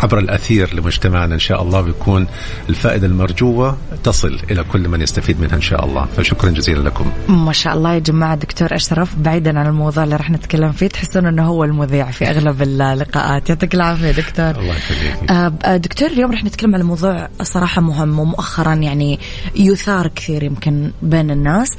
عبر 0.03 0.19
الأثير 0.19 0.75
لمجتمعنا. 0.75 1.33
إن 1.33 1.39
شاء 1.39 1.61
الله 1.61 1.81
ويكون 1.81 2.27
الفائدة 2.69 3.07
المرجوة 3.07 3.77
تصل 4.03 4.39
إلى 4.51 4.63
كل 4.63 4.87
من 4.87 5.01
يستفيد 5.01 5.41
منها 5.41 5.55
إن 5.55 5.61
شاء 5.61 5.85
الله. 5.85 6.05
فشكرا 6.17 6.49
جزيلا 6.49 6.89
لكم. 6.89 7.11
ما 7.27 7.51
شاء 7.51 7.73
الله 7.73 7.93
يا 7.93 7.99
جماعة. 7.99 8.35
دكتور 8.35 8.75
أشرف 8.75 9.15
بعيدا 9.15 9.59
عن 9.59 9.67
الموضوع 9.67 10.03
اللي 10.03 10.15
راح 10.15 10.31
نتكلم 10.31 10.71
فيه 10.71 10.87
تحسون 10.87 11.25
إنه 11.25 11.45
هو 11.45 11.63
المذيع 11.63 12.11
في 12.11 12.29
أغلب 12.29 12.61
اللقاءات. 12.61 13.49
يعطيك 13.49 13.75
العافية 13.75 14.11
دكتور. 14.11 14.49
الله 14.49 14.75
يخليك. 14.75 15.31
آه, 15.31 15.53
آه، 15.65 15.77
دكتور 15.77 16.07
اليوم 16.07 16.31
راح 16.31 16.43
نتكلم 16.43 16.75
عن 16.75 16.81
موضوع 16.81 17.29
صراحة 17.41 17.81
مهم 17.81 18.19
ومؤخرا 18.19 18.73
يعني 18.73 19.19
يثار 19.55 20.07
كثير 20.07 20.43
يمكن 20.43 20.91
بين 21.01 21.31
الناس. 21.31 21.69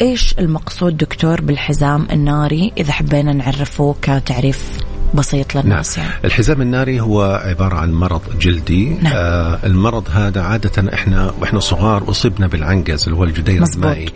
إيش 0.00 0.34
المقصود 0.38 0.96
دكتور 0.96 1.40
بالحزام 1.40 2.06
الناري 2.12 2.72
إذا 2.78 2.92
حبينا 2.92 3.32
نعرفه 3.32 3.94
كتعريف؟ 4.02 4.78
بسيط 5.14 5.54
للناس 5.54 5.98
نعم. 5.98 6.08
يعني. 6.08 6.20
الحزام 6.24 6.62
الناري 6.62 7.00
هو 7.00 7.40
عبارة 7.44 7.76
عن 7.76 7.92
مرض 7.92 8.20
جلدي 8.40 8.88
نعم. 9.02 9.12
آه 9.16 9.58
المرض 9.64 10.08
هذا 10.12 10.42
عادة 10.42 10.94
إحنا 10.94 11.32
وإحنا 11.40 11.60
صغار 11.60 12.10
أصبنا 12.10 12.46
بالعنقز 12.46 13.04
اللي 13.04 13.16
هو 13.16 13.24
الجدير 13.24 13.62
مزبوط. 13.62 13.84
المائي 13.84 14.08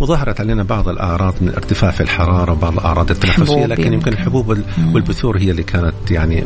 وظهرت 0.00 0.40
علينا 0.40 0.62
بعض 0.62 0.88
الأعراض 0.88 1.34
من 1.40 1.48
ارتفاع 1.48 1.90
في 1.90 2.00
الحرارة 2.02 2.52
وبعض 2.52 2.72
الأعراض 2.72 3.10
التنفسية 3.10 3.66
لكن 3.66 3.82
يمكن 3.82 3.92
يمكن. 3.92 4.12
الحبوب 4.12 4.48
وال- 4.48 4.64
والبثور 4.94 5.38
هي 5.38 5.50
اللي 5.50 5.62
كانت 5.62 5.94
يعني 6.10 6.44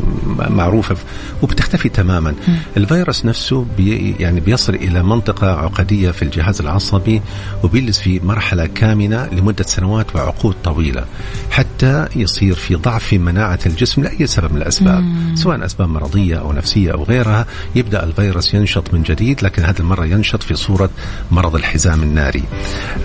معروفة 0.51 0.97
وبتختفي 1.43 1.89
تماما 1.89 2.35
الفيروس 2.77 3.25
نفسه 3.25 3.67
بي 3.77 4.15
يعني 4.21 4.41
بيصل 4.41 4.75
إلى 4.75 5.03
منطقة 5.03 5.47
عقدية 5.51 6.11
في 6.11 6.23
الجهاز 6.23 6.61
العصبي 6.61 7.23
وبيجلس 7.63 7.99
في 8.01 8.21
مرحلة 8.25 8.67
كامنة 8.67 9.27
لمدة 9.33 9.65
سنوات 9.65 10.17
وعقود 10.17 10.55
طويلة 10.65 11.05
حتى 11.51 12.07
يصير 12.17 12.55
في 12.55 12.75
ضعف 12.75 13.05
في 13.05 13.19
مناعة 13.19 13.59
الجسم 13.67 13.92
لأي 13.99 14.27
سبب 14.27 14.53
من 14.53 14.63
الأسباب 14.63 15.05
سواء 15.35 15.65
أسباب 15.65 15.89
مرضية 15.89 16.41
أو 16.41 16.53
نفسية 16.53 16.93
أو 16.93 17.03
غيرها 17.03 17.47
يبدأ 17.75 18.05
الفيروس 18.05 18.55
ينشط 18.55 18.95
من 18.95 19.03
جديد 19.03 19.43
لكن 19.43 19.63
هذه 19.63 19.79
المرة 19.81 20.05
ينشط 20.07 20.43
في 20.43 20.55
صورة 20.55 20.91
مرض 21.31 21.55
الحزام 21.55 22.03
الناري. 22.03 22.43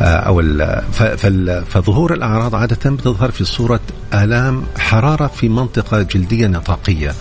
آه، 0.01 0.03
أو 0.03 0.41
فظهور 1.69 2.13
الأعراض 2.13 2.55
عادة 2.55 2.89
بتظهر 2.89 3.31
في 3.31 3.43
صورة 3.43 3.79
آلام 4.13 4.63
حرارة 4.77 5.27
في 5.27 5.49
منطقة 5.49 6.01
جلدية 6.01 6.47
نطاقية. 6.47 7.13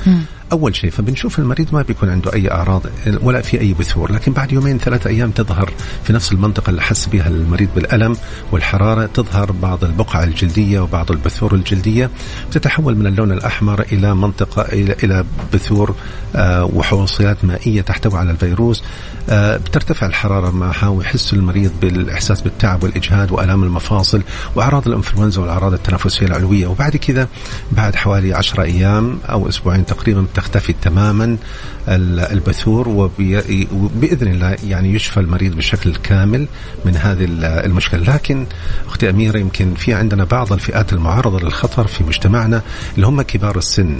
أول 0.52 0.76
شيء 0.76 0.90
فبنشوف 0.90 1.38
المريض 1.38 1.74
ما 1.74 1.82
بيكون 1.82 2.10
عنده 2.10 2.32
أي 2.32 2.50
أعراض 2.50 2.82
ولا 3.22 3.40
في 3.40 3.60
أي 3.60 3.74
بثور 3.74 4.12
لكن 4.12 4.32
بعد 4.32 4.52
يومين 4.52 4.78
ثلاثة 4.78 5.10
أيام 5.10 5.30
تظهر 5.30 5.72
في 6.04 6.12
نفس 6.12 6.32
المنطقة 6.32 6.70
اللي 6.70 6.82
حس 6.82 7.06
بها 7.06 7.28
المريض 7.28 7.68
بالألم 7.74 8.16
والحرارة 8.52 9.06
تظهر 9.06 9.52
بعض 9.52 9.84
البقع 9.84 10.24
الجلدية 10.24 10.80
وبعض 10.80 11.10
البثور 11.10 11.54
الجلدية 11.54 12.10
تتحول 12.52 12.96
من 12.96 13.06
اللون 13.06 13.32
الأحمر 13.32 13.80
إلى 13.80 14.14
منطقة 14.14 14.62
إلى 15.02 15.24
بثور 15.54 15.94
آه، 16.36 16.64
وحوصيات 16.64 17.44
مائية 17.44 17.80
تحتوي 17.82 18.18
على 18.18 18.30
الفيروس. 18.30 18.84
بترتفع 19.30 20.06
الحرارة 20.06 20.50
معها 20.50 20.88
ويحس 20.88 21.32
المريض 21.32 21.70
بالإحساس 21.80 22.40
بالتعب 22.42 22.82
والإجهاد 22.84 23.32
وآلام 23.32 23.62
المفاصل 23.64 24.22
وأعراض 24.54 24.88
الإنفلونزا 24.88 25.40
والأعراض 25.40 25.72
التنفسية 25.72 26.26
العلوية. 26.26 26.66
وبعد 26.66 26.96
كذا 26.96 27.28
بعد 27.72 27.96
حوالي 27.96 28.34
10 28.34 28.62
أيام 28.62 29.18
أو 29.30 29.48
أسبوعين 29.48 29.86
تقريبا 29.86 30.26
تختفي 30.34 30.72
تماما 30.82 31.36
ال- 31.88 32.20
البثور 32.20 32.88
وبإذن 32.88 34.28
الله 34.28 34.56
يعني 34.64 34.94
يشفى 34.94 35.20
المريض 35.20 35.54
بشكل 35.56 35.96
كامل 35.96 36.46
من 36.84 36.96
هذه 36.96 37.24
ال- 37.24 37.44
المشكلة، 37.44 38.14
لكن 38.14 38.46
أختي 38.88 39.10
أميرة 39.10 39.38
يمكن 39.38 39.74
في 39.74 39.94
عندنا 39.94 40.24
بعض 40.24 40.52
الفئات 40.52 40.92
المعرضة 40.92 41.40
للخطر 41.40 41.86
في 41.86 42.04
مجتمعنا 42.04 42.62
اللي 42.96 43.06
هم 43.06 43.22
كبار 43.22 43.58
السن. 43.58 43.96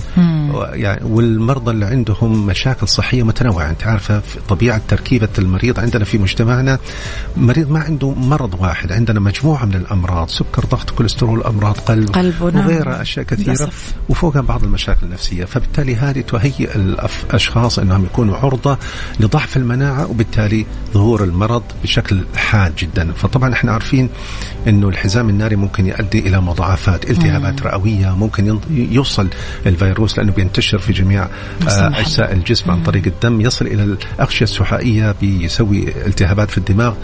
يعني 0.72 1.04
والمرضى 1.04 1.70
اللي 1.70 1.86
عندهم 1.86 2.46
مشاكل 2.46 2.88
صحية 2.88 3.22
متنوعة، 3.22 3.70
أنت 3.70 3.84
عارفة 3.86 4.20
في 4.20 4.38
طبيعة 4.48 4.80
تركيبه 5.16 5.38
المريض 5.38 5.80
عندنا 5.80 6.04
في 6.04 6.18
مجتمعنا 6.18 6.78
مريض 7.36 7.70
ما 7.70 7.80
عنده 7.80 8.10
مرض 8.10 8.60
واحد، 8.60 8.92
عندنا 8.92 9.20
مجموعة 9.20 9.64
من 9.64 9.74
الأمراض، 9.74 10.28
سكر، 10.28 10.64
ضغط، 10.64 10.90
كوليسترول، 10.90 11.42
أمراض 11.42 11.78
قلب, 11.78 12.10
قلب. 12.10 12.34
وغيرها 12.42 13.02
أشياء 13.02 13.24
كثيرة. 13.24 13.70
وفوقها 14.08 14.40
بعض 14.42 14.64
المشاكل 14.64 15.06
النفسية 15.06 15.44
فبالتالي 15.44 15.96
هذه 15.96 16.20
تهيئ 16.20 16.76
الأشخاص 16.76 17.78
أنهم 17.78 18.04
يكونوا 18.04 18.36
عرضة 18.36 18.78
لضعف 19.20 19.56
المناعة 19.56 20.10
وبالتالي 20.10 20.66
ظهور 20.94 21.24
المرض 21.24 21.62
بشكل 21.82 22.24
حاد 22.36 22.76
جدا 22.76 23.12
فطبعا 23.12 23.52
إحنا 23.52 23.72
عارفين 23.72 24.08
أنه 24.68 24.88
الحزام 24.88 25.28
الناري 25.28 25.56
ممكن 25.56 25.86
يؤدي 25.86 26.18
إلى 26.18 26.40
مضاعفات 26.40 27.10
التهابات 27.10 27.62
رئوية 27.62 28.16
ممكن 28.16 28.58
يوصل 28.70 29.28
الفيروس 29.66 30.18
لأنه 30.18 30.32
بينتشر 30.32 30.78
في 30.78 30.92
جميع 30.92 31.22
آه، 31.22 31.86
المحل. 31.86 32.00
أجزاء 32.00 32.32
الجسم 32.32 32.70
عن 32.70 32.82
طريق 32.82 33.02
الدم 33.06 33.40
يصل 33.40 33.66
إلى 33.66 33.82
الأغشية 33.82 34.44
السحائية 34.44 35.05
بيسوي 35.20 36.06
التهابات 36.06 36.50
في 36.50 36.58
الدماغ. 36.58 36.94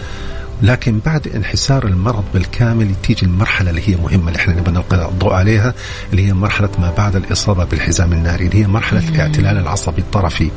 لكن 0.62 1.00
بعد 1.06 1.28
انحسار 1.28 1.86
المرض 1.86 2.24
بالكامل 2.34 2.94
تيجي 3.02 3.26
المرحلة 3.26 3.70
اللي 3.70 3.88
هي 3.88 3.96
مهمة 3.96 4.28
اللي 4.28 4.38
إحنا 4.38 4.54
نبغى 4.54 4.72
نلقي 4.72 5.08
الضوء 5.08 5.32
عليها 5.32 5.74
اللي 6.12 6.26
هي 6.26 6.32
مرحلة 6.32 6.68
ما 6.78 6.92
بعد 6.98 7.16
الإصابة 7.16 7.64
بالحزام 7.64 8.12
الناري 8.12 8.46
اللي 8.46 8.62
هي 8.62 8.66
مرحلة 8.66 9.08
الاعتلال 9.08 9.58
العصبي 9.58 10.00
الطرفي. 10.00 10.50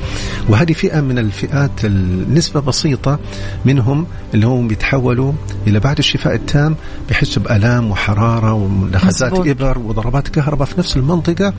وهذه 0.49 0.73
فئة 0.73 1.01
من 1.01 1.19
الفئات 1.19 1.85
النسبة 1.85 2.59
بسيطة 2.59 3.19
منهم 3.65 4.07
اللي 4.33 4.47
هم 4.47 4.67
بيتحولوا 4.67 5.33
إلى 5.67 5.79
بعد 5.79 5.97
الشفاء 5.97 6.35
التام 6.35 6.75
بيحسوا 7.07 7.43
بآلام 7.43 7.91
وحرارة 7.91 8.53
ونخزات. 8.53 9.47
إبر 9.47 9.79
وضربات 9.79 10.27
كهرباء 10.27 10.67
في 10.67 10.79
نفس 10.79 10.97
المنطقة. 10.97 11.53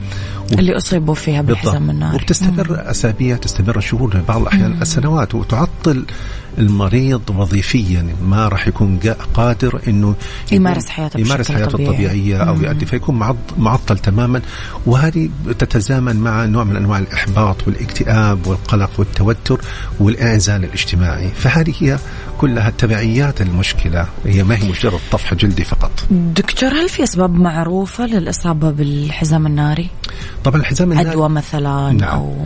اللي 0.51 0.77
أصيبوا 0.77 1.15
فيها 1.15 1.41
بالحزام 1.41 1.89
الناري. 1.89 2.15
وبتستمر 2.15 2.91
أسابيع 2.91 3.37
تستمر 3.37 3.79
شهور 3.79 4.21
بعض 4.27 4.41
الأحيان 4.41 4.81
السنوات 4.81 5.35
وتعطل 5.35 6.05
المريض 6.57 7.21
وظيفيا 7.29 8.07
ما 8.21 8.47
راح 8.47 8.67
يكون 8.67 8.99
قادر 9.33 9.81
إنه 9.87 10.15
يمارس 10.51 10.89
حياته 10.89 11.19
يمارس 11.19 11.51
حياته 11.51 11.71
طبيعي. 11.71 11.89
الطبيعية 11.89 12.37
أو 12.37 12.55
يؤدي 12.55 12.85
فيكون 12.85 13.35
معطل 13.57 13.97
تماما 13.97 14.41
وهذه 14.85 15.29
تتزامن 15.59 16.15
مع 16.15 16.45
نوع 16.45 16.63
من 16.63 16.75
أنواع 16.75 16.99
الإحباط 16.99 17.67
والاكتئاب 17.67 18.47
والقلق 18.47 18.91
والتوتر 18.97 19.61
والاعزال 19.99 20.63
الاجتماعي 20.63 21.29
فهذه 21.29 21.73
هي 21.79 21.99
كلها 22.37 22.69
تبعيات 22.69 23.41
المشكلة 23.41 24.05
هي 24.25 24.43
ما 24.43 24.55
هي 24.55 24.69
مجرد 24.69 24.99
طفح 25.11 25.33
جلدي 25.33 25.63
فقط 25.63 25.91
دكتور 26.11 26.69
هل 26.69 26.89
في 26.89 27.03
أسباب 27.03 27.33
معروفة 27.35 28.05
للإصابة 28.05 28.71
بالحزام 28.71 29.45
الناري؟ 29.47 29.89
طبعا 30.43 30.61
الحزام 30.61 30.91
الناري 30.91 31.09
عدوى 31.09 31.29
مثلا 31.29 31.91
نعم. 31.91 32.09
أو 32.09 32.45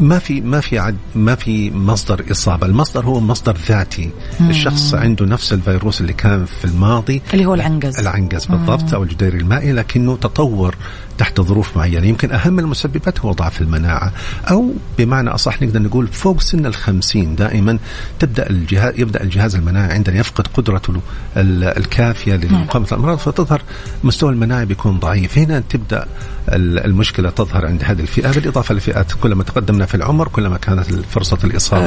ما 0.00 0.18
في 0.18 0.40
ما 0.40 0.60
في 0.60 0.78
عد 0.78 0.96
ما 1.14 1.34
في 1.34 1.70
مصدر 1.70 2.24
إصابة، 2.30 2.66
المصدر 2.66 3.04
هو 3.04 3.20
مصدر 3.20 3.51
ذاتي، 3.68 4.10
الشخص 4.40 4.94
عنده 4.94 5.26
نفس 5.26 5.52
الفيروس 5.52 6.00
اللي 6.00 6.12
كان 6.12 6.44
في 6.44 6.64
الماضي. 6.64 7.22
اللي 7.34 7.46
هو 7.46 7.54
العنقز. 7.54 7.98
العنقز 7.98 8.46
بالضبط 8.46 8.94
أو 8.94 9.02
الجدير 9.02 9.34
المائي 9.34 9.72
لكنه 9.72 10.16
تطور 10.16 10.74
تحت 11.18 11.40
ظروف 11.40 11.76
معينة، 11.76 12.06
يمكن 12.06 12.32
أهم 12.32 12.58
المسببات 12.58 13.20
هو 13.20 13.32
ضعف 13.32 13.60
المناعة. 13.60 14.12
أو 14.50 14.72
بمعنى 14.98 15.30
أصح 15.30 15.62
نقدر 15.62 15.82
نقول 15.82 16.06
فوق 16.08 16.40
سن 16.40 16.66
الخمسين 16.66 17.34
دائما 17.36 17.78
تبدأ 18.18 18.50
الجهاز 18.50 19.00
يبدأ 19.00 19.22
الجهاز 19.22 19.54
المناعي 19.54 19.92
عندنا 19.92 20.16
يفقد 20.20 20.46
قدرته 20.46 20.92
ال- 21.36 21.64
الكافية 21.64 22.34
لمقاومة 22.34 22.86
الأمراض. 22.92 23.18
فتظهر 23.18 23.62
مستوى 24.04 24.32
المناعي 24.32 24.66
بيكون 24.66 24.98
ضعيف، 24.98 25.38
هنا 25.38 25.62
تبدأ 25.68 26.06
ال- 26.48 26.78
المشكلة 26.84 27.30
تظهر 27.30 27.66
عند 27.66 27.82
هذه 27.84 28.00
الفئة. 28.00 28.30
بالإضافة 28.32 28.74
للفئات 28.74 29.12
كلما 29.12 29.44
تقدمنا 29.44 29.86
في 29.86 29.94
العمر 29.94 30.28
كلما 30.28 30.56
كانت 30.56 30.92
لا 30.92 31.02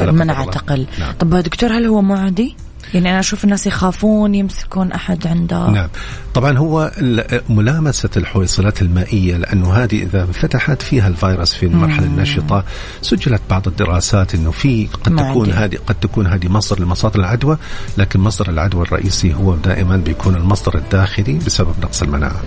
قدر 0.00 0.08
المناعة. 0.08 0.50
تقل. 0.50 0.86
نعم. 0.98 1.12
طب 1.18 1.34
دكتور 1.34 1.72
هل 1.72 1.86
هو 1.86 2.02
معدي؟ 2.02 2.56
يعني 2.94 3.10
أنا 3.10 3.20
أشوف 3.20 3.44
الناس 3.44 3.66
يخافون 3.66 4.34
يمسكون 4.34 4.92
أحد 4.92 5.26
عنده. 5.26 5.70
نعم. 5.70 5.88
طبعا 6.34 6.58
هو 6.58 6.92
ملامسة 7.48 8.10
الحويصلات 8.16 8.82
المائية 8.82 9.36
لأنه 9.36 9.72
هذه 9.72 10.02
إذا 10.02 10.26
فتحت 10.26 10.82
فيها 10.82 11.08
الفيروس 11.08 11.54
في 11.54 11.66
المرحلة 11.66 12.06
الناشطة 12.06 12.64
سجلت 13.02 13.40
بعض 13.50 13.68
الدراسات 13.68 14.34
أنه 14.34 14.50
في 14.50 14.86
قد. 14.86 15.16
تكون 15.16 15.50
هذه 15.52 15.78
قد 15.86 15.94
تكون 15.94 16.26
هذه 16.26 16.48
مصدر 16.48 16.82
لمصادر 16.82 17.20
العدوى 17.20 17.58
لكن 17.98 18.20
مصدر 18.20 18.50
العدوى 18.50 18.82
الرئيسي 18.82 19.34
هو 19.34 19.54
دائما 19.54 19.96
بيكون 19.96 20.36
المصدر 20.36 20.78
الداخلي 20.78 21.32
بسبب 21.46 21.74
نقص 21.82 22.02
المناعة. 22.02 22.42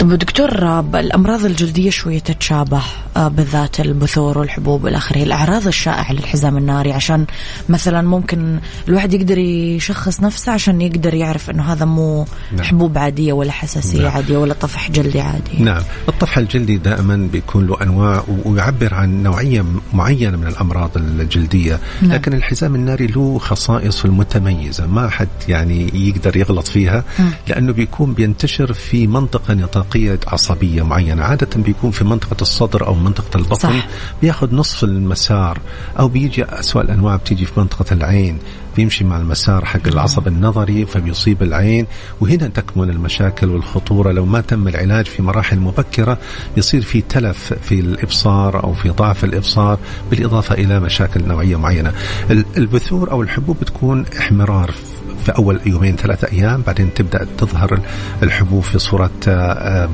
طب 0.00 0.12
دكتور 0.12 0.80
الأمراض 0.80 1.44
الجلدية 1.44 1.90
شوية 1.90 2.18
تتشابه 2.18 2.82
آه، 3.16 3.28
بالذات 3.28 3.80
البثور 3.80 4.38
والحبوب 4.38 4.84
والى 4.84 4.96
اخره، 4.96 5.22
الأعراض 5.22 5.66
الشائعة 5.66 6.12
للحزام 6.12 6.56
الناري 6.56 6.92
عشان 6.92 7.26
مثلا 7.68 8.02
ممكن 8.02 8.60
الواحد 8.88 9.14
يقدر 9.14 9.38
يشخص 9.76 10.20
نفسه 10.20 10.52
عشان 10.52 10.80
يقدر 10.80 11.14
يعرف 11.14 11.50
إنه 11.50 11.72
هذا 11.72 11.84
مو 11.84 12.26
نعم. 12.52 12.64
حبوب 12.64 12.98
عادية 12.98 13.32
ولا 13.32 13.52
حساسية 13.52 14.02
نعم. 14.02 14.10
عادية 14.10 14.36
ولا 14.36 14.54
طفح 14.54 14.90
جلدي 14.90 15.20
عادي. 15.20 15.62
نعم 15.62 15.82
الطفح 16.08 16.38
الجلدي 16.38 16.76
دائما 16.76 17.28
بيكون 17.32 17.66
له 17.66 17.82
أنواع 17.82 18.24
ويعبر 18.44 18.94
عن 18.94 19.22
نوعية 19.22 19.64
معينة 19.92 20.36
من 20.36 20.46
الأمراض 20.46 20.90
الجلدية 20.96 21.80
نعم. 22.02 22.12
لكن 22.12 22.32
الحزام 22.34 22.74
الناري 22.74 23.06
له 23.06 23.38
خصائص 23.38 24.04
المتميزه 24.04 24.86
ما 24.86 25.08
حد 25.08 25.28
يعني 25.48 26.08
يقدر 26.08 26.36
يغلط 26.36 26.68
فيها 26.68 27.04
لأنه 27.48 27.72
بيكون 27.72 28.12
بينتشر 28.14 28.72
في 28.72 29.06
منطقة 29.06 29.54
نطاقية 29.54 30.20
عصبية 30.26 30.82
معينة 30.82 31.22
عادة 31.22 31.48
بيكون 31.56 31.90
في 31.90 32.04
منطقة 32.04 32.36
الصدر 32.42 32.86
أو 32.86 32.94
منطقة 32.94 33.36
البطن 33.36 33.56
صح. 33.56 33.86
بياخذ 34.22 34.54
نصف 34.54 34.84
المسار 34.84 35.58
أو 35.98 36.08
بيجي 36.08 36.44
اسوء 36.44 36.82
الأنواع 36.82 37.16
بتيجي 37.16 37.44
في 37.46 37.60
منطقة 37.60 37.92
العين 37.92 38.38
بيمشي 38.80 39.04
مع 39.04 39.16
المسار 39.16 39.64
حق 39.64 39.86
العصب 39.86 40.28
النظري 40.28 40.86
فبيصيب 40.86 41.42
العين. 41.42 41.86
وهنا 42.20 42.48
تكمن 42.48 42.90
المشاكل 42.90 43.48
والخطورة. 43.48 44.12
لو 44.12 44.26
ما 44.26 44.40
تم 44.40 44.68
العلاج 44.68 45.06
في 45.06 45.22
مراحل 45.22 45.58
مبكرة 45.58 46.18
يصير 46.56 46.82
في 46.82 47.00
تلف 47.00 47.52
في 47.62 47.80
الإبصار 47.80 48.64
أو 48.64 48.74
في 48.74 48.90
ضعف 48.90 49.24
الإبصار 49.24 49.78
بالإضافة 50.10 50.54
إلى 50.54 50.80
مشاكل 50.80 51.24
نوعية 51.28 51.56
معينة. 51.56 51.92
ال- 52.30 52.44
البثور 52.56 53.10
أو 53.10 53.22
الحبوب 53.22 53.56
بتكون 53.60 54.04
احمرار 54.18 54.74
في 55.26 55.32
أول 55.32 55.60
يومين 55.66 55.96
ثلاثة 55.96 56.28
أيام 56.32 56.62
بعدين 56.62 56.94
تبدأ 56.94 57.26
تظهر 57.38 57.80
الحبوب 58.22 58.62
في 58.62 58.78
صورة 58.78 59.10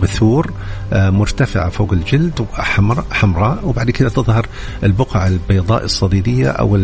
بثور 0.03 0.53
مرتفعة 0.93 1.69
فوق 1.69 1.93
الجلد 1.93 2.41
وحمراء 2.41 3.07
حمراء 3.11 3.61
وبعد 3.65 3.91
كده 3.91 4.09
تظهر 4.09 4.47
البقع 4.83 5.27
البيضاء 5.27 5.85
الصديدية 5.85 6.49
أو 6.51 6.77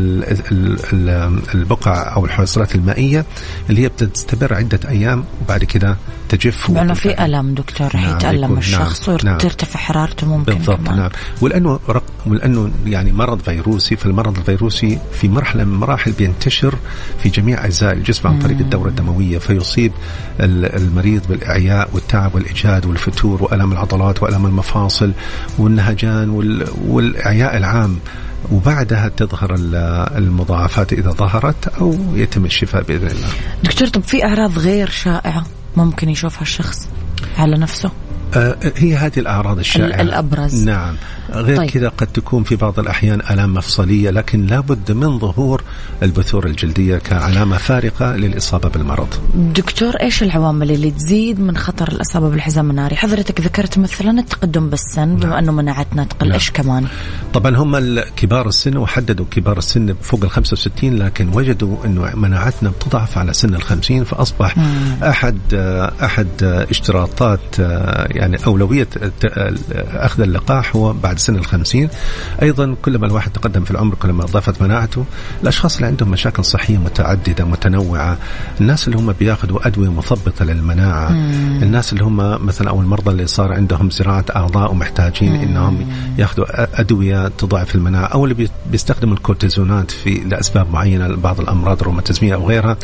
البقع 1.55 2.15
أو 2.17 2.25
الحويصلات 2.25 2.75
المائية 2.75 3.25
اللي 3.71 3.83
هي 3.83 3.89
بتستمر 3.89 4.55
عدة 4.55 4.81
أيام 4.89 5.25
وبعد 5.43 5.65
كده 5.65 5.97
تجف 6.29 6.71
معنى 6.71 6.95
في 6.95 7.25
ألم 7.25 7.55
دكتور 7.55 7.87
راح 7.87 8.03
نعم 8.03 8.17
يتألم 8.17 8.59
الشخص 8.59 9.09
نعم 9.09 9.35
وترتفع 9.35 9.81
حرارته 9.81 10.27
ممكن 10.27 10.55
بالضبط 10.55 10.77
كمان. 10.77 10.99
نعم. 10.99 11.11
ولأنه 11.41 11.81
ولأنه 12.27 12.71
يعني 12.87 13.13
مرض 13.13 13.41
فيروسي 13.41 13.97
فالمرض 13.97 14.39
الفيروسي 14.39 14.99
في 15.13 15.29
مرحلة 15.29 15.65
من 15.65 15.73
المراحل 15.73 16.13
بينتشر 16.13 16.75
في 17.23 17.29
جميع 17.29 17.65
أجزاء 17.65 17.93
الجسم. 17.93 18.29
عن 18.33 18.39
طريق 18.39 18.59
الدورة 18.59 18.89
الدموية 18.89 19.39
فيصيب 19.39 19.93
المريض 20.41 21.23
بالإعياء 21.29 21.89
والتعب 21.93 22.35
والإجهاد 22.35 22.87
والفتور 22.87 23.43
والام 23.43 23.73
العضلات 23.73 24.23
والام 24.23 24.47
المفاصل 24.47 25.13
والنهجان 25.59 26.31
والإعياء 26.89 27.57
العام 27.57 27.99
وبعدها 28.53 29.09
تظهر 29.09 29.55
المضاعفات 30.19 30.93
إذا 30.93 31.11
ظهرت 31.11 31.69
أو 31.69 31.97
يتم 32.15 32.45
الشفاء 32.45 32.83
بإذن 32.83 33.07
الله. 33.07 33.29
دكتور 33.65 33.89
طب 33.89 34.03
في 34.03 34.25
أعراض 34.25 34.59
غير 34.59 34.91
شائعة 34.91 35.45
ممكن 35.77 36.09
يشوفها 36.09 36.43
الشخص 36.43 36.89
على 37.39 37.59
نفسه؟ 37.59 37.91
آه، 38.37 38.57
هي 38.77 38.97
هذه 38.97 39.19
الأعراض 39.19 39.59
الشائعة 39.59 40.01
الأبرز 40.01 40.65
نعم 40.65 40.97
غير 41.31 41.57
طيب. 41.57 41.71
كذا 41.71 41.89
قد 41.89 42.07
تكون 42.07 42.43
في 42.43 42.57
بعض 42.57 42.79
الأحيان 42.79 43.21
آلام 43.31 43.55
مفصلية 43.55 44.11
لكن 44.11 44.47
لابد 44.47 44.93
من 44.93 45.19
ظهور 45.19 45.63
البثور 46.03 46.47
الجلدية 46.47 46.99
كعلامة 46.99 47.57
فارقة 47.57 48.17
للإصابة 48.17 48.69
بالمرض 48.69 49.09
دكتور 49.35 49.97
إيش 49.97 50.23
العوامل 50.23 50.71
اللي 50.71 50.91
تزيد 50.91 51.41
من 51.41 51.57
خطر 51.57 51.89
الإصابة 51.89 52.29
بالحزام 52.29 52.71
الناري 52.71 52.97
حضرتك 52.97 53.41
ذكرت 53.41 53.79
مثلا 53.79 54.21
التقدم 54.21 54.71
بالسن 54.71 55.17
بما 55.17 55.27
نعم. 55.27 55.39
أنه 55.39 55.53
مناعتنا 55.53 56.05
تقل 56.05 56.27
نعم. 56.27 56.35
إيش 56.35 56.51
كمان 56.51 56.87
طبعا 57.35 57.57
هم 57.57 58.01
كبار 58.17 58.49
السن 58.49 58.77
وحددوا 58.77 59.27
كبار 59.31 59.59
السن 59.59 59.95
فوق 60.03 60.25
ال 60.25 60.31
65 60.31 60.95
لكن 60.95 61.29
وجدوا 61.29 61.77
أنه 61.85 62.15
مناعتنا 62.15 62.71
بتضعف 62.71 63.19
على 63.19 63.33
سن 63.33 63.55
ال 63.55 63.63
50 63.63 64.05
فأصبح 64.05 64.57
مم. 64.57 64.97
أحد 65.03 65.39
أحد 66.03 66.29
اشتراطات 66.43 67.59
يعني 68.11 68.22
أولوية 68.47 68.89
أخذ 69.75 70.23
اللقاح 70.23 70.77
هو 70.77 70.93
بعد 70.93 71.19
سن 71.19 71.37
الخمسين 71.37 71.89
أيضا 72.43 72.77
كلما 72.83 73.07
الواحد 73.07 73.31
تقدم 73.31 73.65
في 73.65 73.71
العمر 73.71 73.95
كلما 73.95 74.25
ضافت 74.25 74.63
مناعته 74.63 75.05
الأشخاص 75.43 75.75
اللي 75.77 75.87
عندهم 75.87 76.11
مشاكل 76.11 76.45
صحية 76.45 76.79
متعددة 76.79 77.45
متنوعة 77.45 78.19
الناس 78.61 78.89
اللي 78.89 78.99
هم 78.99 79.13
بياخذوا 79.13 79.67
أدوية 79.67 79.93
مثبطة 79.93 80.45
للمناعة 80.45 81.09
مم. 81.13 81.59
الناس 81.63 81.93
اللي 81.93 82.05
هم 82.05 82.47
مثلا 82.47 82.71
أو 82.71 82.81
المرضى 82.81 83.11
اللي 83.11 83.27
صار 83.27 83.53
عندهم 83.53 83.91
زراعة 83.91 84.25
أعضاء 84.37 84.71
ومحتاجين 84.71 85.33
مم. 85.33 85.41
إنهم 85.41 85.87
ياخذوا 86.19 86.81
أدوية 86.81 87.29
تضاعف 87.29 87.75
المناعة 87.75 88.07
أو 88.07 88.25
اللي 88.25 88.49
بيستخدموا 88.71 89.15
الكورتيزونات 89.15 89.91
في 89.91 90.15
لأسباب 90.15 90.71
معينة 90.71 91.17
بعض 91.17 91.41
الأمراض 91.41 91.81
الروماتيزمية 91.81 92.35
أو 92.35 92.49
غيرها 92.49 92.77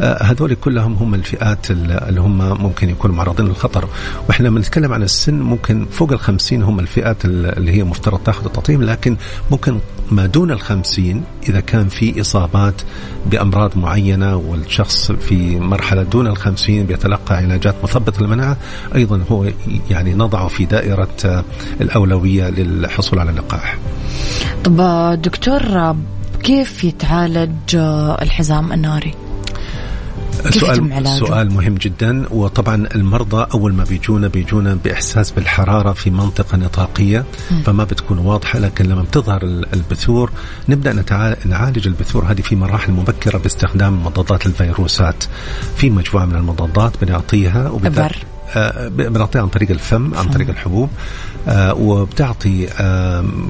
آه، 0.00 0.22
هذول 0.22 0.54
كلهم 0.54 0.94
هم 0.94 1.14
الفئات 1.14 1.70
اللي 1.70 2.20
هم 2.20 2.62
ممكن 2.62 2.90
يكونوا 2.90 3.16
معرضين 3.16 3.46
للخطر 3.46 3.88
وإحنا 4.28 4.50
بنتكلم 4.50 4.75
عن 4.84 5.02
السن 5.02 5.34
ممكن 5.40 5.86
فوق 5.90 6.12
الخمسين 6.12 6.62
هم 6.62 6.80
الفئات 6.80 7.24
اللي 7.24 7.72
هي 7.72 7.84
مفترض 7.84 8.18
تاخذ 8.18 8.44
التطعيم 8.44 8.82
لكن 8.82 9.16
ممكن 9.50 9.78
ما 10.10 10.26
دون 10.26 10.50
الخمسين 10.50 11.22
إذا 11.48 11.60
كان 11.60 11.88
في 11.88 12.20
إصابات 12.20 12.82
بأمراض 13.26 13.78
معينة 13.78 14.36
والشخص 14.36 15.12
في 15.12 15.60
مرحلة 15.60 16.02
دون 16.02 16.26
الخمسين 16.26 16.86
بيتلقى 16.86 17.36
علاجات 17.36 17.74
مثبطة 17.84 18.22
للمناعة 18.22 18.56
أيضا 18.94 19.24
هو 19.30 19.46
يعني 19.90 20.14
نضعه 20.14 20.48
في 20.48 20.64
دائرة 20.64 21.44
الأولوية 21.80 22.50
للحصول 22.50 23.18
على 23.18 23.30
اللقاح 23.30 23.78
طب 24.64 24.76
دكتور 25.22 25.94
كيف 26.42 26.84
يتعالج 26.84 27.76
الحزام 28.22 28.72
الناري؟ 28.72 29.14
سؤال 30.50 31.08
سؤال 31.18 31.52
مهم 31.52 31.74
جدا. 31.74 32.28
وطبعا 32.30 32.88
المرضى 32.94 33.46
أول 33.54 33.74
ما 33.74 33.84
بيجونا 33.84 34.28
بيجونا 34.28 34.78
بإحساس 34.84 35.30
بالحرارة 35.30 35.92
في 35.92 36.10
منطقة 36.10 36.56
نطاقية 36.58 37.24
فما 37.64 37.84
بتكون 37.84 38.18
واضحة 38.18 38.58
لكن 38.58 38.84
لما 38.84 39.02
بتظهر 39.02 39.42
البثور 39.42 40.30
نبدأ 40.68 40.92
نعالج 41.44 41.86
البثور. 41.86 42.24
هذه 42.24 42.40
في 42.40 42.56
مراحل 42.56 42.92
مبكرة 42.92 43.38
باستخدام 43.38 44.04
مضادات 44.04 44.46
الفيروسات. 44.46 45.24
في 45.76 45.90
مجموعة 45.90 46.24
من 46.24 46.36
المضادات 46.36 46.92
بنعطيها 47.02 47.68
آه، 48.56 48.88
بنعطيها 48.88 49.42
عن 49.42 49.48
طريق 49.48 49.70
الفم 49.70 50.14
عن 50.14 50.28
طريق 50.28 50.48
الحبوب. 50.48 50.90
وبتعطي 51.48 52.64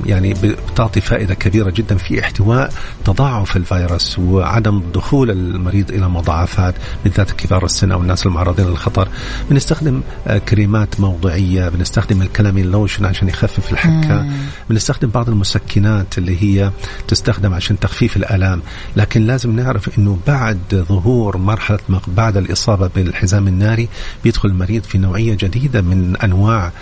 يعني 0.07 0.35
بتعطي 0.73 1.01
فائدة 1.01 1.35
كبيرة 1.35 1.71
جدا 1.71 1.97
في 1.97 2.21
احتواء 2.21 2.73
تضاعف 3.05 3.57
الفيروس 3.57 4.19
وعدم 4.19 4.83
دخول 4.95 5.31
المريض 5.31 5.91
إلى 5.91 6.09
مضاعفات 6.09 6.75
بالذات 7.05 7.31
كبار 7.31 7.65
السن 7.65 7.93
أو 7.93 8.01
الناس 8.01 8.27
المعرضين 8.27 8.67
للخطر. 8.67 9.09
بنستخدم 9.51 10.01
آه، 10.27 10.39
كريمات 10.39 11.01
موضعية 11.01 11.69
بنستخدم 11.69 12.23
الكلامين 12.23 12.71
لوشن 12.71 13.05
عشان 13.05 13.29
يخفف 13.29 13.73
الحكه 13.73 14.27
بنستخدم 14.71 15.09
بعض 15.09 15.29
المسكنات 15.29 16.19
اللي 16.19 16.43
هي 16.43 16.71
تستخدم 17.09 17.55
عشان 17.55 17.79
تخفيف 17.79 18.17
الألام. 18.17 18.63
لكن 18.97 19.27
لازم 19.27 19.57
نعرف 19.57 19.99
إنه 19.99 20.19
بعد 20.27 20.59
ظهور 20.89 21.37
مرحلة 21.37 21.79
بعد 22.09 22.37
الإصابة 22.37 22.91
بالحزام 22.97 23.49
الناري 23.49 23.89
بيدخل 24.25 24.49
المريض 24.49 24.83
في 24.83 24.99
نوعية 24.99 25.35
جديدة 25.41 25.81
من 25.81 26.17
أنواع 26.17 26.73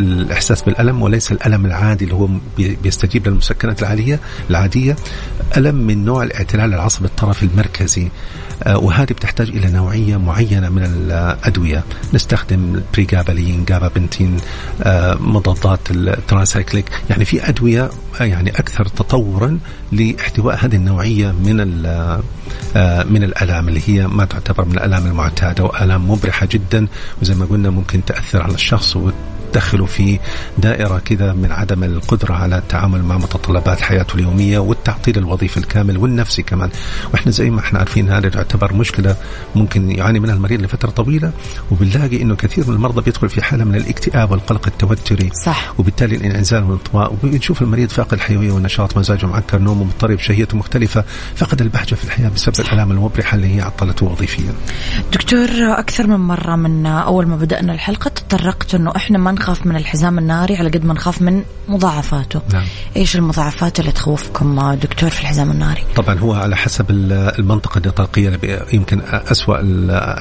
الإحساس 0.00 0.62
بالألم 0.62 1.02
وليس 1.02 1.32
الألم 1.32 1.66
العادي 1.66 2.04
اللي 2.04 2.14
هو 2.14 2.28
بيستجيب 2.58 3.28
للمسكنات 3.28 3.82
العاديه 3.82 4.20
العادية. 4.50 4.96
ألم 5.56 5.74
من 5.74 6.04
نوع 6.04 6.22
الاعتلال 6.22 6.74
العصبي 6.74 7.06
الطرفي 7.06 7.42
المركزي. 7.42 8.08
آه، 8.62 8.78
وهذه 8.78 9.12
بتحتاج 9.12 9.48
إلى 9.48 9.70
نوعية 9.70 10.16
معينة 10.16 10.68
من 10.68 10.84
الأدوية. 10.84 11.84
نستخدم 12.14 12.80
بريجابالين 12.94 13.64
جابابنتين 13.64 14.36
آه، 14.82 15.14
مضادات 15.14 15.90
التراسايكليك 15.90 16.84
يعني 17.10 17.24
في 17.24 17.48
أدوية 17.48 17.90
يعني 18.20 18.50
أكثر 18.50 18.84
تطورا 18.84 19.58
لاحتواء 19.92 20.58
هذه 20.64 20.76
النوعية 20.76 21.32
من 21.32 21.86
آه، 22.76 23.02
من 23.04 23.22
الألام 23.22 23.68
اللي 23.68 23.80
هي 23.86 24.06
ما 24.06 24.24
تعتبر 24.24 24.64
من 24.64 24.72
الألام 24.72 25.06
المعتادة 25.06 25.64
وألام 25.64 26.10
مبرحة 26.10 26.48
جدا. 26.50 26.86
وزي 27.22 27.34
ما 27.34 27.44
قلنا 27.44 27.70
ممكن 27.70 28.04
تأثر 28.04 28.42
على 28.42 28.54
الشخص 28.54 28.96
تدخله 29.52 29.86
في 29.86 30.18
دائرة 30.58 30.98
كذا 30.98 31.32
من 31.32 31.52
عدم 31.52 31.84
القدرة 31.84 32.34
على 32.34 32.58
التعامل 32.58 33.02
مع 33.02 33.18
متطلبات 33.18 33.80
حياته 33.80 34.14
اليومية 34.14 34.58
والتعطيل 34.58 35.18
الوظيفي 35.18 35.56
الكامل 35.56 35.98
والنفسي 35.98 36.42
كمان. 36.42 36.70
وإحنا 37.12 37.32
زي 37.32 37.50
ما 37.50 37.60
إحنا 37.60 37.78
عارفين 37.78 38.10
هذا 38.10 38.30
يعتبر 38.34 38.74
مشكلة 38.74 39.16
ممكن 39.54 39.90
يعاني 39.90 40.20
منها 40.20 40.34
المريض 40.34 40.62
لفترة 40.62 40.90
طويلة 40.90 41.32
وبنلاقي 41.70 42.22
إنه 42.22 42.36
كثير 42.36 42.68
من 42.68 42.74
المرضى 42.74 43.02
بيدخل 43.02 43.28
في 43.28 43.42
حالة 43.42 43.64
من 43.64 43.74
الاكتئاب 43.74 44.30
والقلق 44.30 44.66
التوتري. 44.66 45.30
صح. 45.44 45.72
وبالتالي 45.78 46.16
الإنعزال 46.16 46.62
والانطواء. 46.64 47.12
وبنشوف 47.12 47.62
المريض 47.62 47.88
فاقد 47.88 48.12
الحيوية 48.12 48.52
والنشاط 48.52 48.98
مزاجه 48.98 49.26
معكر 49.26 49.58
نومه 49.58 49.84
مضطرب 49.84 50.18
شهيته 50.18 50.56
مختلفة 50.56 51.04
فقد 51.36 51.60
البهجة 51.60 51.94
في 51.94 52.04
الحياة 52.04 52.28
بسبب 52.28 52.60
الآلام 52.60 52.90
المبرحة 52.90 53.34
اللي 53.34 53.56
هي 53.56 53.60
عطلته 53.60 54.06
وظيفيا. 54.06 54.52
دكتور 55.12 55.48
أكثر 55.60 56.06
من 56.06 56.16
مرة 56.20 56.56
من 56.56 56.86
أول 56.86 57.26
ما 57.26 57.36
بدأنا 57.36 57.72
الحلقة 57.74 58.08
تطرقت 58.08 58.74
أنه 58.74 58.92
إحنا 58.96 59.18
ما 59.18 59.30
نخاف 59.40 59.66
من 59.66 59.76
الحزام 59.76 60.18
الناري 60.18 60.56
على 60.56 60.68
قد 60.68 60.84
ما 60.84 60.94
نخاف 60.94 61.22
من 61.22 61.42
مضاعفاته. 61.68 62.40
نعم. 62.52 62.64
إيش 62.96 63.16
المضاعفات 63.16 63.80
اللي 63.80 63.92
تخوفكم 63.92 64.74
دكتور 64.74 65.10
في 65.10 65.20
الحزام 65.20 65.50
الناري؟ 65.50 65.82
طبعا 65.96 66.18
هو 66.18 66.34
على 66.34 66.56
حسب 66.56 66.86
المنطقة 66.90 67.78
النطاقيه 67.78 68.38
يمكن 68.72 69.00
أسوأ 69.10 69.60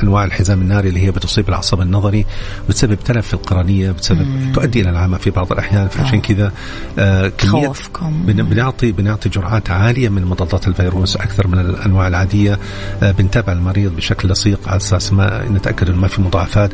أنواع 0.03 0.23
الحزام 0.25 0.61
الناري 0.61 0.89
اللي 0.89 0.99
هي 1.05 1.11
بتصيب 1.11 1.49
العصب 1.49 1.81
النظري 1.81 2.25
بتسبب 2.69 2.99
تلف 2.99 3.27
في 3.27 3.33
القرنية 3.33 3.91
بتسبب 3.91 4.27
مم. 4.27 4.51
تؤدي 4.53 4.81
إلى 4.81 4.89
العمى 4.89 5.19
في 5.19 5.29
بعض 5.29 5.51
الأحيان. 5.51 5.87
فعشان 5.87 6.17
آه. 6.17 6.21
كذا 6.21 6.51
آه 6.99 7.31
خوفكم 7.47 8.23
بنعطي 8.25 8.91
بنعطي 8.91 9.29
جرعات 9.29 9.71
عالية 9.71 10.09
من 10.09 10.25
مضادات 10.25 10.67
الفيروس 10.67 11.15
أكثر 11.15 11.47
من 11.47 11.59
الأنواع 11.59 12.07
العادية. 12.07 12.59
آه 13.03 13.11
بنتابع 13.11 13.53
المريض 13.53 13.95
بشكل 13.95 14.29
لصيق 14.29 14.67
على 14.67 14.77
أساس 14.77 15.13
ما 15.13 15.45
نتأكد 15.49 15.89
إنه 15.89 15.97
ما 15.97 16.07
في 16.07 16.21
مضاعفات. 16.21 16.71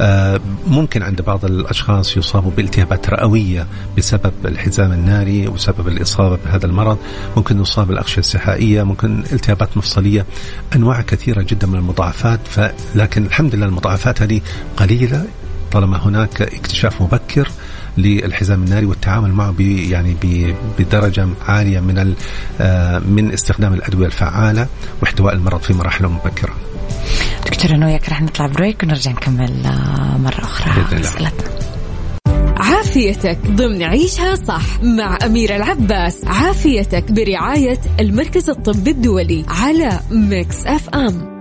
آه 0.00 0.40
ممكن 0.66 1.02
عند 1.02 1.22
بعض 1.22 1.44
الأشخاص 1.44 1.81
يصابوا 2.16 2.50
بالتهابات 2.50 3.10
رئوية 3.10 3.66
بسبب 3.98 4.32
الحزام 4.44 4.92
الناري 4.92 5.48
وسبب 5.48 5.88
الإصابة 5.88 6.38
بهذا 6.44 6.66
المرض. 6.66 6.98
ممكن 7.36 7.58
نصاب 7.58 7.86
بالاغشيه 7.86 8.18
السحائيه 8.18 8.82
ممكن 8.82 9.24
التهابات 9.32 9.76
مفصلية. 9.76 10.26
أنواع 10.76 11.00
كثيرة 11.00 11.42
جدا 11.42 11.66
من 11.66 11.78
المضاعفات 11.78 12.40
لكن 12.94 13.26
الحمد 13.26 13.54
لله 13.54 13.66
المضاعفات 13.66 14.22
هذه 14.22 14.40
قليلة. 14.76 15.26
طالما 15.72 15.96
هناك 15.96 16.42
اكتشاف 16.42 17.02
مبكر 17.02 17.48
للحزام 17.98 18.62
الناري 18.62 18.86
والتعامل 18.86 19.32
معه 19.32 19.54
يعني 19.60 20.16
بدرجة 20.78 21.28
عالية 21.48 21.80
من 21.80 22.14
من 23.14 23.32
استخدام 23.32 23.74
الأدوية 23.74 24.06
الفعالة 24.06 24.66
واحتواء 25.02 25.34
المرض 25.34 25.60
في 25.60 25.72
مراحله 25.72 26.08
مبكرة. 26.08 26.54
دكتور 27.46 27.70
أنا 27.70 27.86
وياك 27.86 28.08
رح 28.08 28.22
نطلع 28.22 28.46
break 28.46 28.82
ونرجع 28.82 29.10
نكمل 29.10 29.62
مرة 30.18 30.40
أخرى. 30.44 30.98
مسألتنا. 31.00 31.51
عافيتك 32.72 33.38
ضمن 33.46 33.82
عيشها 33.82 34.34
صح 34.34 34.82
مع 34.82 35.18
أميرة 35.26 35.56
العباس. 35.56 36.24
عافيتك 36.24 37.12
برعاية 37.12 37.78
المركز 38.00 38.50
الطبي 38.50 38.90
الدولي 38.90 39.44
على 39.48 40.00
Mix 40.10 40.66
FM. 40.66 41.31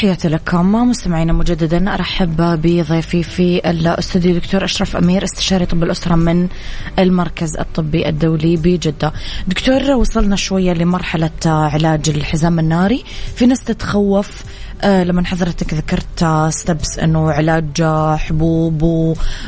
تحياتي 0.00 0.28
لكم 0.28 0.72
مستمعينا 0.72 1.32
مجددا 1.32 1.94
أرحب 1.94 2.36
بضيفي 2.36 3.22
في 3.22 3.70
الأستوديو 3.70 4.34
دكتور 4.34 4.64
أشرف 4.64 4.96
أمير 4.96 5.24
استشاري 5.24 5.66
طب 5.66 5.82
الأسرة 5.82 6.14
من 6.14 6.48
المركز 6.98 7.56
الطبي 7.56 8.08
الدولي 8.08 8.56
بجدة. 8.56 9.12
دكتور 9.46 9.82
وصلنا 9.90 10.36
شوية 10.36 10.72
لمرحلة 10.72 11.30
علاج 11.46 12.08
الحزام 12.08 12.58
الناري، 12.58 13.04
في 13.34 13.46
ناس 13.46 13.64
تتخوف 13.64 14.42
لما 14.84 15.24
حضرتك 15.24 15.74
ذكرت 15.74 16.26
ستبس 16.54 16.98
إنه 16.98 17.30
علاج 17.30 17.82
حبوب 18.16 18.82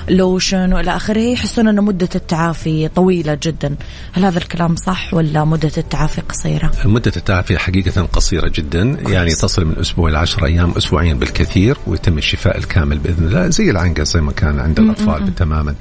ولوشن 0.08 0.72
وإلى 0.72 0.96
آخره 0.96 1.20
يحسون 1.20 1.68
إنه 1.68 1.82
مدة 1.82 2.08
التعافي 2.14 2.88
طويلة 2.88 3.38
جدا، 3.42 3.74
هل 4.12 4.24
هذا 4.24 4.38
الكلام 4.38 4.76
صح 4.76 5.14
ولا 5.14 5.44
مدة 5.44 5.72
التعافي 5.78 6.20
قصيرة؟ 6.20 6.72
مدة 6.84 7.12
التعافي 7.16 7.58
حقيقة 7.58 8.02
قصيرة 8.02 8.48
جدا 8.54 8.94
كويس. 8.94 9.14
يعني 9.14 9.30
تصل 9.30 9.64
من 9.64 9.78
أسبوع 9.78 10.10
ل 10.10 10.16
10 10.16 10.46
أيام 10.46 10.70
أسبوعين 10.70 11.18
بالكثير 11.18 11.76
ويتم 11.86 12.18
الشفاء 12.18 12.58
الكامل 12.58 12.98
بإذن 12.98 13.26
الله 13.26 13.48
زي 13.48 13.70
العنقة 13.70 14.02
زي 14.02 14.20
ما 14.20 14.32
كان 14.32 14.60
عند 14.60 14.78
الأطفال 14.78 15.34
تماما. 15.34 15.74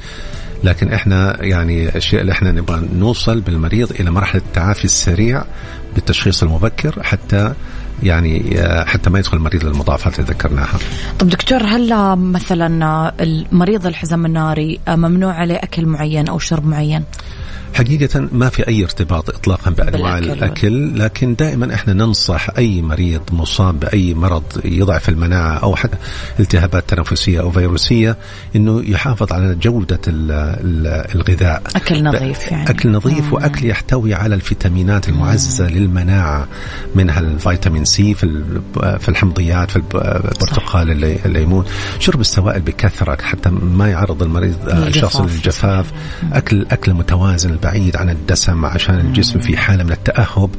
لكن 0.64 0.94
إحنا 0.94 1.44
يعني 1.44 1.96
الشيء 1.96 2.22
اللي 2.22 2.32
إحنا 2.32 2.52
نبغى 2.52 2.88
نوصل 2.94 3.42
بالمريض 3.42 3.92
إلى 4.00 4.12
مرحلة 4.12 4.42
التعافي 4.42 4.86
السريع 4.86 5.44
بالتشخيص 5.96 6.44
المبكر 6.44 7.04
حتى 7.04 7.54
يعني 8.04 8.60
آه، 8.60 8.84
حتى 8.86 9.10
ما 9.10 9.20
يدخل 9.20 9.38
المريض 9.38 9.66
للمضاعفات 9.66 10.20
اللي 10.20 10.32
ذكرناها. 10.32 10.80
طب 11.20 11.30
دكتور 11.30 11.64
هل 11.64 12.16
مثلا 12.16 13.14
المريض 13.22 13.86
الحزام 13.86 14.26
الناري 14.26 14.80
ممنوع 14.88 15.34
عليه 15.34 15.56
أكل 15.56 15.86
معين 15.86 16.28
أو 16.28 16.40
شرب 16.40 16.66
معين؟ 16.66 17.04
حقيقة 17.74 18.28
ما 18.32 18.50
في 18.50 18.68
أي 18.68 18.84
ارتباط 18.84 19.30
إطلاقا 19.30 19.72
بأنواع 19.72 20.18
الأكل 20.18 21.00
لكن 21.00 21.36
دائما 21.36 21.74
إحنا 21.74 21.94
ننصح 21.94 22.48
أي 22.58 22.82
مريض 22.82 23.22
مصاب 23.32 23.80
بأي 23.80 24.14
مرض 24.14 24.44
يضعف 24.66 25.10
المناعة 25.10 25.58
أو 25.58 25.76
حتى 25.76 25.98
التهابات 26.40 26.90
تنفسية 26.90 27.40
أو 27.42 27.52
فيروسية 27.52 28.18
أنه 28.56 28.84
يحافظ 28.86 29.34
على 29.34 29.56
جودة 29.56 30.00
الغذاء 30.08 31.62
أكل 31.76 32.04
نظيف 32.04 32.52
يعني 32.52 32.70
أكل 32.70 32.92
نظيف 32.92 33.26
مم. 33.26 33.34
وأكل 33.34 33.66
يحتوي 33.66 34.14
على 34.14 34.36
الفيتامينات 34.36 35.10
المعززة 35.10 35.64
مم. 35.64 35.70
للمناعة 35.70 36.48
منها 36.96 37.20
الفيتامين 37.20 37.86
سي 37.92 38.14
في 38.14 38.44
في 39.00 39.10
الحمضيات 39.10 39.72
في 39.72 39.76
البرتقال 39.76 41.04
الليمون 41.26 41.66
شرب 42.00 42.22
السوائل 42.22 42.62
بكثرة 42.62 43.22
حتى 43.22 43.50
ما 43.50 43.90
يعرض 43.90 44.24
المريض 44.24 44.56
الشخص 44.68 45.22
للجفاف. 45.22 45.92
أكل 46.34 46.66
أكل 46.72 46.94
متوازن 46.94 47.58
بعيد 47.64 47.96
عن 47.96 48.10
الدسم 48.10 48.66
عشان 48.66 49.00
الجسم 49.00 49.40
في 49.40 49.58
حالة 49.58 49.84
من 49.84 49.92
التأهب. 49.92 50.50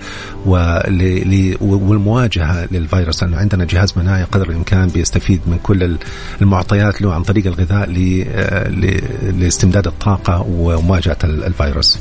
والمواجهة 1.61 2.69
للفيروس. 2.71 3.23
لأنه 3.23 3.37
عندنا 3.37 3.65
جهاز 3.65 3.95
مناعي 3.97 4.25
قدر 4.25 4.51
الإمكان 4.51 4.89
بيستفيد 4.89 5.41
من 5.47 5.59
كل 5.63 5.97
المعطيات 6.43 7.03
له 7.03 7.15
عن 7.15 7.23
طريق 7.23 7.47
الغذاء 7.47 7.91
لاستمداد 9.39 9.87
الطاقة 9.87 10.47
ومواجهة 10.49 11.19
الفيروس. 11.25 11.99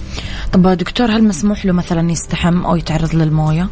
طب 0.54 0.68
دكتور 0.68 1.12
هل 1.12 1.24
مسموح 1.24 1.66
له 1.66 1.74
مثلا 1.74 2.12
يستحم 2.12 2.66
أو 2.66 2.76
يتعرض 2.76 3.16
للموية؟ 3.16 3.70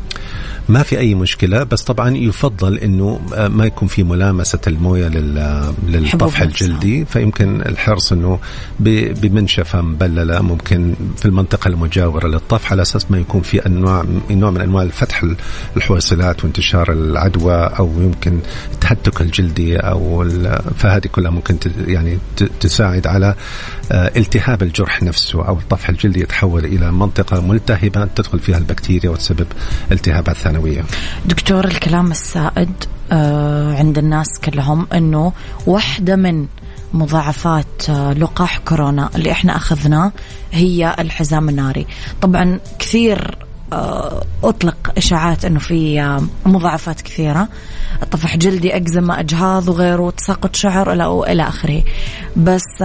ما 0.69 0.83
في 0.83 0.99
أي 0.99 1.15
مشكلة 1.15 1.63
بس 1.63 1.83
طبعا 1.83 2.17
يفضل 2.17 2.77
إنه 2.77 3.21
ما 3.47 3.65
يكون 3.65 3.87
في 3.87 4.03
ملامسة 4.03 4.59
الموية 4.67 5.07
للطفح 5.87 6.41
الجلدي 6.41 7.05
فيمكن 7.05 7.61
الحرص 7.61 8.11
إنه 8.11 8.39
بمنشفة 8.79 9.81
مبللة 9.81 10.41
ممكن 10.41 10.95
في 11.17 11.25
المنطقة 11.25 11.67
المجاورة 11.67 12.27
للطفح 12.27 12.71
على 12.71 12.81
أساس 12.81 13.11
ما 13.11 13.17
يكون 13.17 13.41
في 13.41 13.65
أنواع 13.65 14.05
نوع 14.29 14.51
من 14.51 14.61
أنواع 14.61 14.83
الفتح 14.83 15.25
الحويصلات 15.77 16.43
وانتشار 16.43 16.91
العدوى 16.91 17.55
أو 17.55 17.91
يمكن 17.97 18.39
التهتك 18.73 19.21
الجلدي 19.21 19.77
أو 19.77 20.29
فهذه 20.77 21.07
كلها 21.07 21.31
ممكن 21.31 21.57
يعني 21.87 22.17
تساعد 22.59 23.07
على 23.07 23.35
آه، 23.91 24.11
التهاب 24.17 24.63
الجرح 24.63 25.03
نفسه 25.03 25.47
أو 25.47 25.57
الطفح 25.57 25.89
الجلدي 25.89 26.19
يتحول 26.19 26.65
إلى 26.65 26.91
منطقة 26.91 27.41
ملتهبة 27.41 28.05
تدخل 28.05 28.39
فيها 28.39 28.57
البكتيريا 28.57 29.09
وتسبب 29.09 29.47
التهابات 29.91 30.35
ثانويه. 30.35 30.58
دكتور 31.25 31.65
الكلام 31.65 32.11
السائد 32.11 32.71
آه، 33.11 33.75
عند 33.75 33.97
الناس 33.97 34.39
كلهم 34.43 34.87
إنه 34.93 35.31
واحدة 35.67 36.15
من 36.15 36.47
مضاعفات 36.93 37.89
آه، 37.89 38.13
لقاح 38.13 38.57
كورونا 38.57 39.09
اللي 39.15 39.31
إحنا 39.31 39.55
أخذناه 39.55 40.11
هي 40.51 40.95
الحزام 40.99 41.49
الناري. 41.49 41.87
طبعا 42.21 42.59
كثير 42.79 43.37
أطلق 44.43 44.93
إشاعات 44.97 45.45
إنه 45.45 45.59
في 45.59 46.01
مضاعفات 46.45 47.01
كثيرة. 47.01 47.47
طفح 48.11 48.37
جلدي 48.37 48.75
أكزيما 48.75 49.19
أجهاض 49.19 49.69
وغيره 49.69 50.09
تساقط 50.09 50.55
شعر 50.55 50.93
إلى 51.23 51.43
آخره. 51.43 51.83
بس 52.37 52.83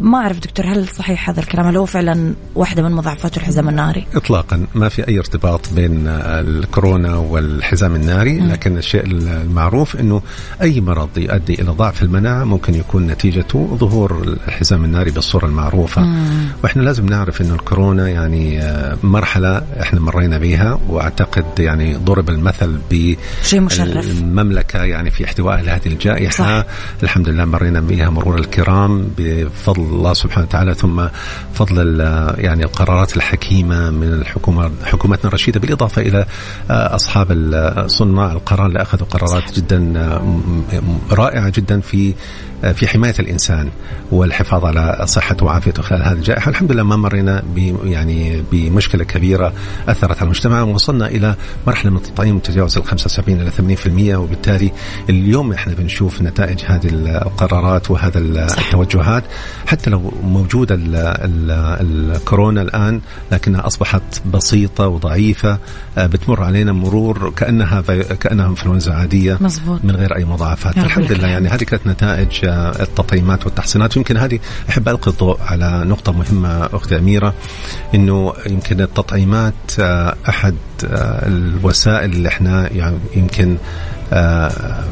ما 0.00 0.18
أعرف 0.18 0.40
دكتور 0.40 0.66
هل 0.66 0.88
صحيح 0.88 1.30
هذا 1.30 1.40
الكلام 1.40 1.66
هل 1.66 1.76
هو 1.76 1.86
فعلا 1.86 2.34
واحدة 2.54 2.82
من 2.82 2.92
مضاعفات 2.92 3.36
الحزام 3.36 3.68
الناري؟ 3.68 4.06
اطلاقا 4.14 4.66
ما 4.74 4.88
في 4.88 5.08
أي 5.08 5.18
ارتباط 5.18 5.72
بين 5.72 6.06
الكورونا 6.06 7.16
والحزام 7.16 7.94
الناري 7.94 8.40
لكن 8.40 8.78
الشيء 8.78 9.04
المعروف 9.06 9.96
إنه 9.96 10.22
أي 10.62 10.80
مرض 10.80 11.18
يؤدي 11.18 11.54
إلى 11.54 11.70
ضعف 11.70 12.02
المناعة 12.02 12.44
ممكن 12.44 12.74
يكون 12.74 13.06
نتيجته 13.06 13.76
ظهور 13.80 14.22
الحزام 14.46 14.84
الناري 14.84 15.10
بالصورة 15.10 15.46
المعروفة 15.46 16.02
مم. 16.02 16.46
وإحنا 16.64 16.82
لازم 16.82 17.06
نعرف 17.06 17.40
إنه 17.40 17.54
الكورونا 17.54 18.08
يعني 18.08 18.62
آه، 18.62 18.96
مرحلة 19.02 19.62
إحنا 19.80 20.00
مرينا 20.00 20.38
بها 20.38 20.80
وأعتقد 20.88 21.44
يعني 21.58 21.94
ضرب 21.94 22.30
المثل 22.30 22.78
بالمملكه 22.90 24.84
يعني 24.84 25.10
في 25.10 25.24
احتواء 25.24 25.60
هذه 25.60 25.86
الجائحة 25.86 26.60
صح. 26.60 26.66
الحمد 27.02 27.28
لله 27.28 27.44
مرينا 27.44 27.80
بها 27.80 28.10
مرور 28.10 28.38
الكرام 28.38 29.08
بفضل 29.18 29.83
الله 29.92 30.12
سبحانه 30.14 30.46
وتعالى 30.46 30.74
ثم 30.74 31.06
فضل 31.54 32.00
يعني 32.38 32.64
القرارات 32.64 33.16
الحكيمة 33.16 33.90
من 33.90 34.12
الحكومة 34.12 34.70
حكومتنا 34.84 35.28
الرشيدة 35.28 35.60
بالإضافة 35.60 36.02
إلى 36.02 36.26
آه، 36.70 36.94
أصحاب 36.94 37.28
صناع 37.86 38.32
القرار 38.32 38.66
اللي 38.66 38.82
أخذوا 38.82 39.06
قرارات 39.06 39.52
جدا 39.52 39.92
آه، 39.96 40.38
رائعة 41.10 41.48
جدا 41.48 41.80
في 41.80 42.14
في 42.72 42.88
حماية 42.88 43.14
الإنسان 43.18 43.70
والحفاظ 44.12 44.64
على 44.64 45.06
صحته 45.06 45.46
وعافيته 45.46 45.82
خلال 45.82 46.02
هذه 46.02 46.12
الجائحة، 46.12 46.50
الحمد 46.50 46.72
لله 46.72 46.82
ما 46.82 46.96
مرينا 46.96 47.42
ب 47.54 47.76
يعني 47.84 48.42
بمشكلة 48.52 49.04
كبيرة 49.04 49.52
أثرت 49.88 50.16
على 50.16 50.24
المجتمع 50.24 50.62
ووصلنا 50.62 51.06
إلى 51.06 51.34
مرحلة 51.66 51.90
من 51.90 51.96
التطعيم 51.96 52.38
تجاوز 52.38 52.78
ال 52.78 52.84
75 52.84 53.40
إلى 53.40 53.50
80% 53.50 54.14
وبالتالي 54.14 54.72
اليوم 55.10 55.52
إحنا 55.52 55.74
بنشوف 55.74 56.22
نتائج 56.22 56.60
هذه 56.66 56.88
القرارات 56.92 57.90
وهذا 57.90 58.18
التوجهات. 58.18 59.24
حتى 59.66 59.90
لو 59.90 60.12
موجوده 60.22 60.78
الكورونا 61.80 62.62
الآن 62.62 63.00
لكنها 63.32 63.66
أصبحت 63.66 64.02
بسيطة 64.32 64.88
وضعيفة 64.88 65.58
آه، 65.98 66.06
بتمر 66.06 66.42
علينا 66.42 66.72
مرور 66.72 67.32
كأنها 67.36 67.80
كأنها 68.20 68.46
إنفلونزا 68.46 68.92
عادية 68.92 69.38
مزبوط. 69.40 69.80
من 69.84 69.96
غير 69.96 70.16
أي 70.16 70.24
مضاعفات. 70.24 70.78
الحمد 70.78 71.12
لله 71.12 71.28
يعني 71.28 71.48
هذه 71.48 71.62
كانت 71.62 71.86
نتائج 71.86 72.44
التطعيمات 72.54 73.46
والتحصينات 73.46 73.96
يمكن 73.96 74.16
هذه 74.16 74.38
أحب 74.68 74.88
ألقي 74.88 75.10
الضوء 75.10 75.38
على 75.40 75.82
نقطة 75.84 76.12
مهمة 76.12 76.68
أختي 76.72 76.98
أميرة 76.98 77.34
إنه 77.94 78.32
يمكن 78.46 78.80
التطعيمات 78.80 79.54
آه، 79.80 80.14
أحد 80.28 80.54
آه، 80.84 81.26
الوسائل 81.26 82.12
اللي 82.12 82.28
إحنا 82.28 82.72
يعني 82.72 82.98
يمكن 83.16 83.56
آه، 84.12 84.84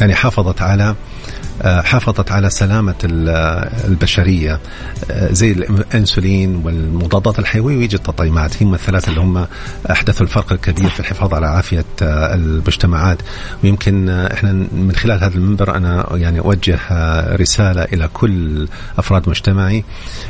يعني 0.00 0.14
حافظت 0.14 0.62
على 0.62 0.94
حافظت 1.64 2.32
على 2.32 2.50
سلامة 2.50 2.94
البشرية. 3.84 4.60
زي 5.12 5.52
الأنسولين 5.52 6.56
والمضادات 6.56 7.38
الحيوية 7.38 7.76
ويجي 7.76 7.96
التطعيمات. 7.96 8.62
هم 8.62 8.74
الثلاثة 8.74 9.08
اللي 9.08 9.20
هم 9.20 9.46
أحدثوا 9.90 10.26
الفرق 10.26 10.52
الكبير 10.52 10.90
في 10.90 11.00
الحفاظ 11.00 11.34
على 11.34 11.46
عافية 11.46 11.84
المجتمعات. 12.02 13.18
ويمكن 13.64 14.08
إحنا 14.08 14.52
من 14.52 14.92
خلال 14.96 15.24
هذا 15.24 15.34
المنبر 15.34 15.76
أنا 15.76 16.06
يعني 16.12 16.40
أوجه 16.40 16.78
رسالة 17.36 17.82
إلى 17.82 18.08
كل 18.12 18.68
أفراد 18.98 19.28
مجتمعي 19.28 19.84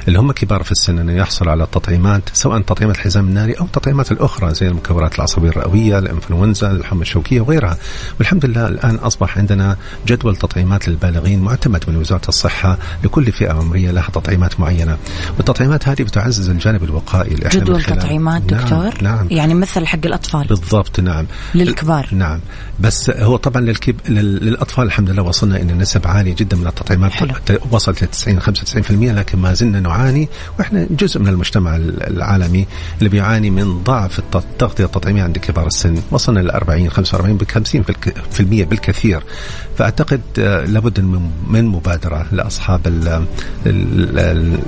اللي 0.09 0.19
هم 0.19 0.33
كبار 0.33 0.63
في 0.63 0.73
السن 0.73 0.99
أنه 0.99 1.13
يحصلوا 1.13 1.53
على 1.53 1.65
التطعيمات 1.65 2.23
سواء 2.33 2.61
تطعيمات 2.61 2.97
الحزام 2.97 3.29
الناري 3.29 3.53
أو 3.53 3.65
التطعيمات 3.65 4.13
الأخرى 4.13 4.55
زي 4.55 4.69
المكورات 4.69 5.15
العصبية 5.15 5.49
الرئوية 5.49 5.99
الإنفلونزا 5.99 6.71
الحمى 6.71 7.03
الشوكية 7.03 7.41
وغيرها. 7.41 7.77
والحمد 8.19 8.47
لله 8.47 8.67
الآن 8.67 8.95
أصبح 8.95 9.39
عندنا 9.39 9.77
جدول 10.07 10.37
تطعيمات 10.37 10.89
للبالغين 11.23 11.41
معتمد 11.41 11.85
من 11.89 11.97
وزارة 11.97 12.29
الصحة 12.29 12.79
لكل 13.05 13.33
فئة 13.33 13.53
عمرية 13.53 13.91
لها 13.91 14.09
تطعيمات 14.13 14.61
معينة. 14.61 14.97
والتطعيمات 15.37 15.89
هذه 15.89 16.03
بتعزز 16.03 16.51
الجانب 16.51 16.85
الوقائي 16.85 17.35
جدول 17.35 17.83
تطعيمات 17.83 18.43
دكتور؟ 18.43 19.03
نعم, 19.03 19.17
نعم 19.17 19.27
يعني 19.31 19.55
مثل 19.55 19.87
حق 19.87 19.99
الأطفال. 20.05 20.47
بالضبط 20.47 21.01
نعم. 21.01 21.27
للكبار. 21.55 22.09
نعم. 22.13 22.41
بس 22.81 23.11
هو 23.11 23.37
طبعا 23.37 23.63
للكب... 23.63 23.97
للأطفال 24.09 24.85
الحمد 24.85 25.11
لله 25.11 25.23
وصلنا 25.23 25.57
إلى 25.57 25.73
نسب 25.73 26.07
عالية 26.07 26.35
جدا 26.35 26.57
من 26.57 26.67
التطعيمات. 26.67 27.13
حلو. 27.13 27.35
وصلت 27.71 28.05
ل 28.05 28.07
90 28.07 28.41
95% 28.41 28.91
لكن 28.91 29.39
ما 29.39 29.55
زلنا 29.55 29.81
نعاني. 29.81 30.29
وإحنا 30.59 30.87
جزء 30.91 31.21
من 31.21 31.29
المجتمع 31.29 31.77
العالمي 31.77 32.67
اللي 32.99 33.09
بيعاني 33.09 33.51
من 33.51 33.83
ضعف 33.83 34.19
التغطيه 34.19 34.85
التطعيمية 34.85 35.23
عند 35.23 35.39
كبار 35.39 35.67
السن. 35.67 36.03
وصلنا 36.11 36.41
ل 36.41 36.51
40 36.51 36.91
45 36.91 37.37
ب 37.37 37.45
50% 37.45 38.41
بالكثير. 38.41 39.23
فأعتقد 39.79 40.21
آه، 40.39 40.65
لابد 40.65 40.99
من 41.49 41.67
مبادرة 41.67 42.27
لأصحاب 42.33 42.81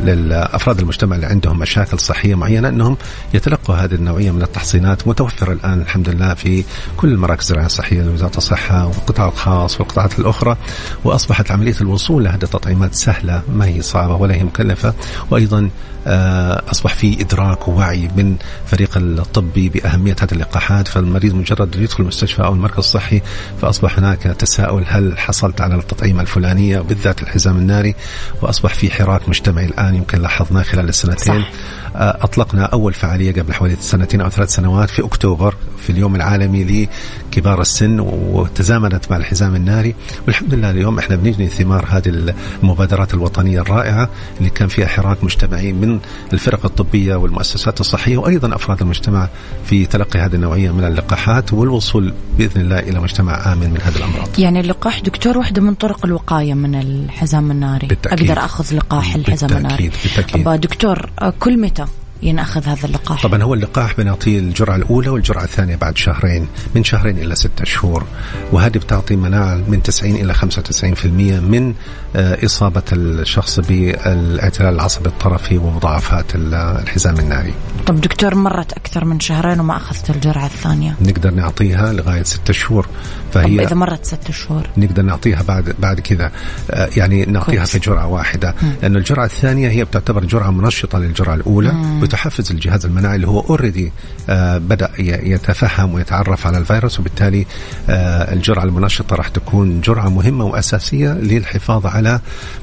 الافراد 0.09 0.81
المجتمع 0.81 1.16
اللي 1.16 1.27
عندهم 1.27 1.59
مشاكل 1.59 1.99
صحية 1.99 2.35
معينة 2.35 2.68
أنهم 2.68 2.97
يتلقوا 3.35 3.75
هذه 3.75 3.94
النوعية 3.94 4.31
من 4.31 4.42
التحصينات 4.42 5.09
متوفره 5.09 5.53
الآن 5.53 5.81
الحمد 5.81 6.09
لله 6.09 6.35
في 6.35 6.64
كل 6.97 7.09
المراكز 7.09 7.51
الرعاية 7.51 7.66
الصحية 7.66 8.03
لوزاره 8.03 8.37
الصحة 8.37 8.87
والقطاع 8.87 9.29
الخاص 9.29 9.81
والقطاعات 9.81 10.18
الأخرى 10.18 10.57
وأصبحت 11.05 11.51
عملية 11.51 11.77
الوصول 11.81 12.25
لهذه 12.25 12.42
التطعيمات 12.42 12.94
سهلة 12.94 13.42
ما 13.55 13.66
هي 13.66 13.83
صعبة 13.83 14.14
ولا 14.14 14.35
هي 14.35 14.44
مكلفة 14.44 14.94
وأيضا 15.31 15.70
آه، 16.07 16.62
أصبح 16.70 16.94
في 16.94 17.20
إدراك 17.20 17.68
ووعي 17.68 18.11
من 18.16 18.37
فريق 18.66 18.97
الطبي 18.97 19.68
بأهمية 19.68 20.16
هذه 20.23 20.33
اللقاحات 20.33 20.88
فالمريض 20.88 21.35
مجرد 21.35 21.77
يدخل 21.77 22.03
المستشفى 22.03 22.42
أو 22.42 22.53
المركز 22.53 22.79
الصحي 22.79 23.23
فأصبح 23.62 23.99
هناك 23.99 24.23
تساؤل 24.23 24.85
هل 24.87 25.18
حصلت 25.18 25.61
على 25.61 25.75
التطعيمه 25.75 26.23
الفلانية 26.24 26.78
وبالذات 26.78 27.22
الحزام 27.22 27.56
الناري 27.58 27.94
وأصبح 28.42 28.74
في 28.74 28.90
حراك 28.90 29.28
مجتمعي 29.28 29.66
الآن 29.66 29.94
يمكن 29.94 30.22
لاحظناه 30.22 30.62
خلال 30.62 30.88
السنتين 30.88 31.42
صح. 31.42 31.48
أطلقنا 31.94 32.64
أول 32.64 32.92
فعالية 32.94 33.33
قبل 33.33 33.54
حوالي 33.54 33.76
سنتين 33.80 34.20
أو 34.20 34.28
ثلاث 34.28 34.54
سنوات 34.54 34.90
في 34.90 35.04
أكتوبر 35.04 35.54
في 35.78 35.90
اليوم 35.90 36.16
العالمي 36.16 36.88
لكبار 37.33 37.61
السن 37.61 38.00
وتزامنت 38.00 39.11
مع 39.11 39.16
الحزام 39.16 39.54
الناري 39.54 39.94
والحمد 40.26 40.54
لله 40.54 40.70
اليوم 40.70 40.98
إحنا 40.98 41.16
بنجني 41.16 41.48
ثمار 41.48 41.87
هذه 41.90 42.35
المبادرات 42.62 43.14
الوطنية 43.14 43.61
الرائعة 43.61 44.09
اللي 44.38 44.50
كان 44.50 44.68
فيها 44.68 44.87
حراك 44.87 45.24
مجتمعي 45.24 45.72
من 45.72 46.00
الفرق 46.33 46.64
الطبية 46.64 47.14
والمؤسسات 47.14 47.80
الصحية 47.80 48.16
وأيضا 48.16 48.54
أفراد 48.54 48.80
المجتمع 48.80 49.28
في 49.66 49.87
تلقي 49.87 50.18
هذه 50.20 50.35
النوعية 50.35 50.70
من 50.70 50.85
اللقاحات 50.85 51.52
والوصول 51.52 52.14
بإذن 52.38 52.61
الله 52.61 52.78
إلى 52.78 53.00
مجتمع 53.00 53.52
آمن 53.52 53.70
من 53.70 53.80
هذه 53.80 53.96
الأمراض 53.96 54.28
يعني 54.38 54.61
اللقاح 54.61 55.00
دكتور 55.00 55.38
واحدة 55.38 55.62
من 55.62 55.74
طرق 55.74 56.04
الوقاية 56.07 56.54
من 56.54 56.74
الحزام 56.74 57.50
الناري 57.50 57.87
بالتأكيد. 57.87 58.30
أقدر 58.30 58.44
أخذ 58.44 58.74
لقاح 58.76 59.14
الحزام 59.14 59.48
بالتأكيد. 59.48 59.57
الناري 59.57 59.90
بالتأكيد. 60.04 60.61
دكتور 60.61 61.11
كل 61.40 61.59
متى 61.59 61.84
ينأخذ 62.24 62.64
هذا 62.66 62.87
اللقاح؟ 62.87 63.22
طبعا 63.22 63.42
هو 63.42 63.54
اللقاح 63.54 63.96
بنعطيه 63.96 64.38
الجرعة 64.38 64.76
الأولى 64.76 65.08
والجرعة 65.08 65.44
الثانية 65.44 65.76
بعد 65.76 65.96
شهرين 65.98 66.46
من 66.74 66.84
شهرين 66.84 67.18
إلى 67.18 67.34
ستة 67.34 67.64
شهور. 67.64 68.04
وهذه 68.52 68.78
بتعطي 68.78 69.16
مناعة 69.16 69.54
من 69.68 69.82
90 69.82 70.14
إلى 70.14 70.34
95% 70.34 71.06
من 71.40 71.74
آه، 72.16 72.44
إصابة 72.44 72.82
الشخص 72.92 73.60
بالاعتلال 73.60 74.74
العصبي 74.74 75.08
الطرفي 75.08 75.58
ومضاعفات 75.58 76.24
الحزام 76.34 77.18
الناري. 77.18 77.54
طب 77.87 78.00
دكتور 78.00 78.34
مرت 78.34 78.72
أكثر 78.72 79.04
من 79.04 79.20
شهرين 79.20 79.60
وما 79.60 79.76
أخذت 79.76 80.10
الجرعة 80.10 80.46
الثانية؟ 80.46 80.96
نقدر 81.00 81.30
نعطيها 81.30 81.92
لغاية 81.92 82.22
ستة 82.22 82.52
شهور. 82.52 82.87
فهي 83.32 83.56
طب 83.56 83.60
إذا 83.60 83.74
مرت 83.74 84.04
ستة 84.04 84.32
شهور. 84.32 84.62
نقدر 84.76 85.02
نعطيها 85.02 85.42
بعد 85.42 85.74
بعد 85.78 86.00
كذا. 86.00 86.32
آه، 86.70 86.88
يعني 86.96 87.24
نعطيها 87.24 87.56
كويس. 87.56 87.70
في 87.70 87.78
جرعة 87.78 88.06
واحدة. 88.06 88.54
لأن 88.82 88.96
الجرعة 88.96 89.24
الثانية 89.24 89.68
هي 89.68 89.84
بتعتبر 89.84 90.24
جرعة 90.24 90.50
منشطة 90.50 90.98
للجرعة 90.98 91.34
الأولى 91.34 91.72
مم. 92.14 92.24
وتحفز 92.24 92.50
الجهاز 92.50 92.87
المناعي 92.87 93.16
اللي 93.16 93.29
هو 93.29 93.40
اوريدي 93.40 93.92
آه، 94.29 94.59
بدأ 94.59 94.90
يتفهم 94.98 95.94
ويتعرف 95.94 96.46
على 96.46 96.59
الفيروس 96.59 97.00
وبالتالي 97.00 97.46
آه، 97.88 98.33
الجرعة 98.33 98.64
المنشطة 98.64 99.16
راح 99.16 99.29
تكون 99.29 99.81
جرعة 99.81 100.09
مهمة 100.09 100.44
وأساسية 100.44 101.12
للحفاظ 101.12 101.87
على 101.87 102.20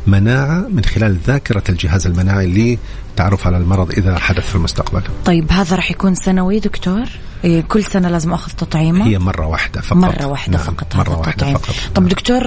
مناعة 0.08 0.68
من 0.70 0.84
خلال 0.84 1.18
ذاكرة 1.28 1.64
الجهاز 1.70 2.08
المناعي 2.08 2.48
للتعرف 2.48 3.48
على 3.48 3.58
المرض 3.58 3.92
إذا 3.92 4.20
حدث 4.20 4.50
في 4.50 4.56
المستقبل. 4.56 5.02
طيب 5.26 5.52
هذا 5.52 5.76
راح 5.76 5.92
يكون 5.92 6.16
سنوي 6.16 6.60
دكتور؟ 6.60 7.06
إيه، 7.44 7.62
كل 7.62 7.84
سنة 7.84 8.10
لازم 8.10 8.34
أخذ 8.34 8.52
تطعيمة 8.52 9.08
هي 9.08 9.20
مرة 9.20 9.46
واحدة 9.46 9.82
فقط 9.82 9.98
مرة 9.98 10.26
واحدة 10.26 10.58
نعم. 10.58 10.66
فقط 10.66 10.96
مرة 10.96 11.18
واحدة 11.18 11.32
التطعيم. 11.32 11.58
فقط 11.58 11.76
طب 11.96 12.02
نعم. 12.02 12.10
دكتور 12.10 12.44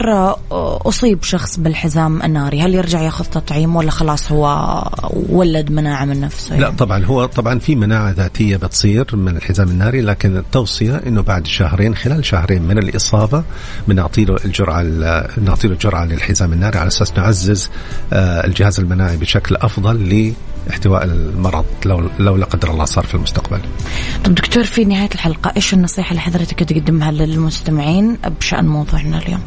أصيب 0.88 1.22
شخص 1.22 1.58
بالحزام 1.58 2.22
الناري 2.22 2.60
هل 2.60 2.74
يرجع 2.74 3.00
يأخذ 3.00 3.24
تطعيم 3.24 3.76
ولا 3.76 3.90
خلاص 3.90 4.32
هو 4.32 4.82
ولد 5.28 5.70
مناعة 5.70 6.04
من 6.04 6.20
نفسه 6.20 6.54
يعني؟ 6.54 6.60
لا 6.64 6.70
طبعا 6.70 7.04
هو 7.04 7.24
طبعا 7.24 7.58
في 7.58 7.74
مناعة 7.74 8.10
ذاتية 8.10 8.56
بتصير 8.56 9.16
من 9.16 9.36
الحزام 9.36 9.68
الناري 9.68 10.00
لكن 10.00 10.36
التوصية 10.36 11.02
أنه 11.06 11.22
بعد 11.22 11.46
شهرين 11.46 11.94
خلال 11.94 12.24
شهرين 12.24 12.62
من 12.62 12.78
الإصابة 12.78 13.44
بنعطي 13.88 14.24
له 14.24 14.36
الجرعة 14.44 14.82
نعطي 15.42 15.68
له 15.68 15.74
الجرعة 15.74 16.04
للحزام 16.04 16.52
الناري 16.52 16.78
على 16.78 16.88
أساس 16.88 17.12
نعزز 17.18 17.70
آه، 18.12 18.46
الجهاز 18.46 18.80
المناعي 18.80 19.16
بشكل 19.16 19.56
أفضل 19.56 20.34
لاحتواء 20.66 21.04
المرض 21.04 21.64
لو 21.86 22.10
لو 22.18 22.36
لا 22.36 22.46
قدر 22.46 22.70
الله 22.70 22.84
صار 22.84 23.04
في 23.04 23.14
المستقبل. 23.14 23.60
طب 24.24 24.34
دكتور 24.34 24.64
في 24.64 24.83
نهاية 24.84 25.10
الحلقة 25.14 25.52
إيش 25.56 25.74
النصيحة 25.74 26.10
اللي 26.10 26.20
حضرتك 26.20 26.58
تقدمها 26.64 27.12
للمستمعين 27.12 28.18
بشأن 28.40 28.66
موضوعنا 28.66 29.18
اليوم؟ 29.18 29.40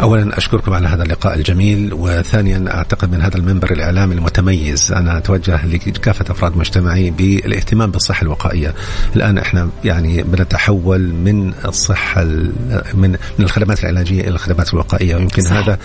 اولا 0.00 0.38
أشكركم 0.38 0.72
على 0.72 0.88
هذا 0.88 1.02
اللقاء 1.02 1.34
الجميل 1.34 1.94
وثانيا 1.94 2.64
أعتقد 2.74 3.12
من 3.12 3.22
هذا 3.22 3.36
المنبر 3.36 3.72
الإعلامي 3.72 4.14
المتميز 4.14 4.92
أنا 4.92 5.18
أتوجه 5.18 5.66
لكافة 5.66 6.24
أفراد 6.30 6.56
مجتمعي 6.56 7.10
بالاهتمام 7.10 7.90
بالصحة 7.90 8.22
الوقائية. 8.22 8.74
الآن 9.16 9.38
إحنا 9.38 9.68
يعني 9.84 10.22
بنتحول 10.22 11.00
من 11.00 11.52
الصحة 11.64 12.24
من 12.94 13.10
من 13.38 13.44
الخدمات 13.44 13.80
العلاجية 13.80 14.20
إلى 14.20 14.30
الخدمات 14.30 14.74
الوقائية. 14.74 15.16
ويمكن 15.16 15.42
صح. 15.42 15.52
هذا 15.52 15.78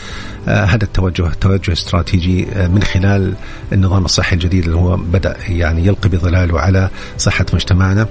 آه 0.48 0.66
هذا 0.66 0.84
التوجه 0.84 1.30
توجه 1.42 1.72
استراتيجي 1.72 2.48
آه 2.54 2.68
من 2.68 2.84
خلال 2.84 3.34
النظام 3.74 4.06
الصحي 4.06 4.36
الجديد 4.36 4.66
اللي 4.66 4.78
هو 4.78 4.98
بدأ 4.98 5.36
يعني 5.48 5.86
يلقي 5.86 6.10
بظلاله 6.10 6.60
على 6.60 6.90
صحة 7.18 7.46
مجتمعنا. 7.54 8.08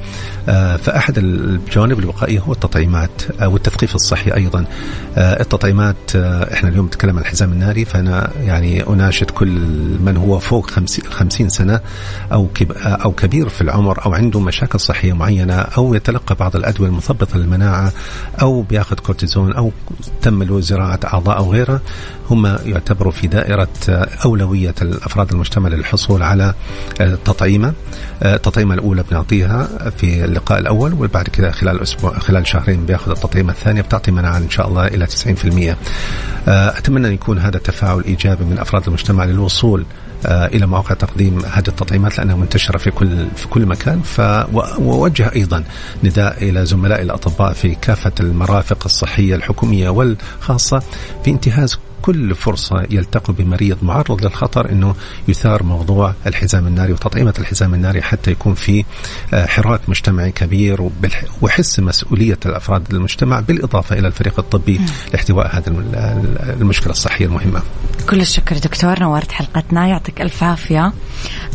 آه 0.48 0.76
فأحد 0.76 1.18
الجوانب 1.18 1.98
الوقائية 1.98 2.40
هو 2.40 2.52
التطعيمات 2.52 3.22
والتثقيف 3.42 3.94
الصحي 3.94 4.34
أيضا. 4.34 4.64
التطعيمات 5.18 5.87
كانت 5.88 6.16
آه، 6.16 6.54
إحنا 6.54 6.68
اليوم 6.68 6.86
نتكلم 6.86 7.16
عن 7.16 7.22
الحزام 7.22 7.52
الناري 7.52 7.84
فأنا 7.84 8.30
يعني 8.40 8.86
أناشد 8.86 9.30
كل 9.30 9.48
من 10.00 10.16
هو 10.16 10.38
فوق 10.38 10.70
50 11.10 11.48
سنة 11.48 11.80
أو 12.32 12.48
أو 12.76 13.12
كبير 13.12 13.48
في 13.48 13.60
العمر 13.60 14.04
أو 14.06 14.14
عنده 14.14 14.40
مشاكل 14.40 14.80
صحية 14.80 15.12
معينة 15.12 15.54
أو 15.54 15.94
يتلقى 15.94 16.34
بعض 16.34 16.56
الأدوية 16.56 16.88
المثبطه 16.88 17.38
للمناعة 17.38 17.92
أو 18.42 18.62
بياخذ 18.62 18.96
كورتيزون 18.96 19.52
أو 19.52 19.72
تم 20.22 20.42
له 20.42 20.60
زراعة 20.60 21.00
أعضاء 21.04 21.38
أو 21.38 21.52
غيره 21.52 21.80
هم 22.30 22.46
يعتبروا 22.66 23.12
في 23.12 23.26
دائرة 23.26 23.68
آه، 23.88 24.08
أولوية 24.24 24.74
الأفراد 24.82 25.32
المجتمع 25.32 25.68
للحصول 25.68 26.22
على 26.22 26.54
التطعيمه 27.00 27.72
آه، 28.22 28.34
التطعيمة 28.34 28.74
الأولى 28.74 29.04
بنعطيها 29.10 29.68
في 29.98 30.24
اللقاء 30.24 30.58
الأول 30.58 30.92
وبعد 30.92 31.28
كذا 31.28 31.50
خلال 31.50 31.82
أسبوع 31.82 32.18
خلال 32.18 32.46
شهرين 32.46 32.86
بياخذ 32.86 33.10
التطعيمة 33.10 33.52
الثانية 33.52 33.82
بتعطي 33.82 34.10
مناعة 34.10 34.36
إن 34.36 34.50
شاء 34.50 34.68
الله 34.68 34.86
إلى 34.86 35.06
90% 35.06 35.70
آه، 35.70 35.76
أتمنى 36.48 37.08
أن 37.08 37.12
يكون 37.12 37.38
هذا 37.38 37.58
تفاعل 37.58 38.02
إيجابي 38.04 38.44
من 38.44 38.58
أفراد 38.58 38.86
المجتمع 38.86 39.24
للوصول 39.24 39.84
إلى 40.24 40.66
مواقع 40.66 40.94
تقديم 40.94 41.38
هذه 41.38 41.68
التطعيمات 41.68 42.18
لأنها 42.18 42.36
منتشرة 42.36 42.78
في 42.78 42.90
كل 42.90 43.26
في 43.36 43.48
كل 43.48 43.66
مكان. 43.66 44.00
فوجه 44.02 45.32
أيضا 45.34 45.64
نداء 46.04 46.48
إلى 46.48 46.66
زملائي 46.66 47.02
الأطباء 47.02 47.52
في 47.52 47.74
كافة 47.74 48.12
المرافق 48.20 48.84
الصحية 48.84 49.34
الحكومية 49.34 49.88
والخاصة 49.88 50.82
في 51.24 51.30
انتهاز 51.30 51.78
كل 52.02 52.34
فرصة 52.34 52.86
يلتقوا 52.90 53.34
بمريض 53.34 53.78
معرض 53.82 54.24
للخطر 54.24 54.70
أنه 54.70 54.94
يثار 55.28 55.62
موضوع 55.62 56.14
الحزام 56.26 56.66
الناري 56.66 56.92
وتطعيمة 56.92 57.34
الحزام 57.38 57.74
الناري 57.74 58.02
حتى 58.02 58.30
يكون 58.30 58.54
في 58.54 58.84
آه، 59.34 59.46
حراك 59.46 59.80
مجتمعي 59.88 60.30
كبير 60.30 60.90
وحس 61.42 61.80
مسؤولية 61.80 62.38
الأفراد 62.46 62.94
المجتمع 62.94 63.40
بالإضافة 63.40 63.98
إلى 63.98 64.08
الفريق 64.08 64.38
الطبي 64.38 64.80
لاحتواء 65.12 65.56
هذه 65.56 65.68
المشكلة 66.60 66.90
الصحية 66.90 67.26
المهمة. 67.26 67.62
كل 68.10 68.20
الشكر 68.20 68.58
دكتور 68.58 69.00
نورت 69.00 69.32
حلقتنا 69.32 69.86
يعطيك 69.86 70.22
ألف 70.22 70.42
عافية. 70.42 70.92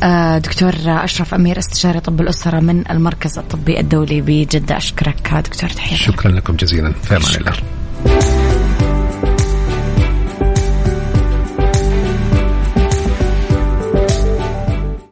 آه، 0.03 0.37
دكتور 0.37 0.73
أشرف 0.87 1.33
أمير 1.33 1.59
استشاري 1.59 1.99
طب 1.99 2.21
الأسرة 2.21 2.59
من 2.59 2.83
المركز 2.91 3.37
الطبي 3.37 3.79
الدولي 3.79 4.21
بجدة 4.21 4.77
أشكرك 4.77 5.33
دكتور 5.33 5.69
تحياتي 5.69 6.03
شكرا 6.03 6.31
لكم 6.31 6.55
جزيلا. 6.55 6.93
في 7.03 7.17
أمان 7.17 7.35
الله. 7.35 8.42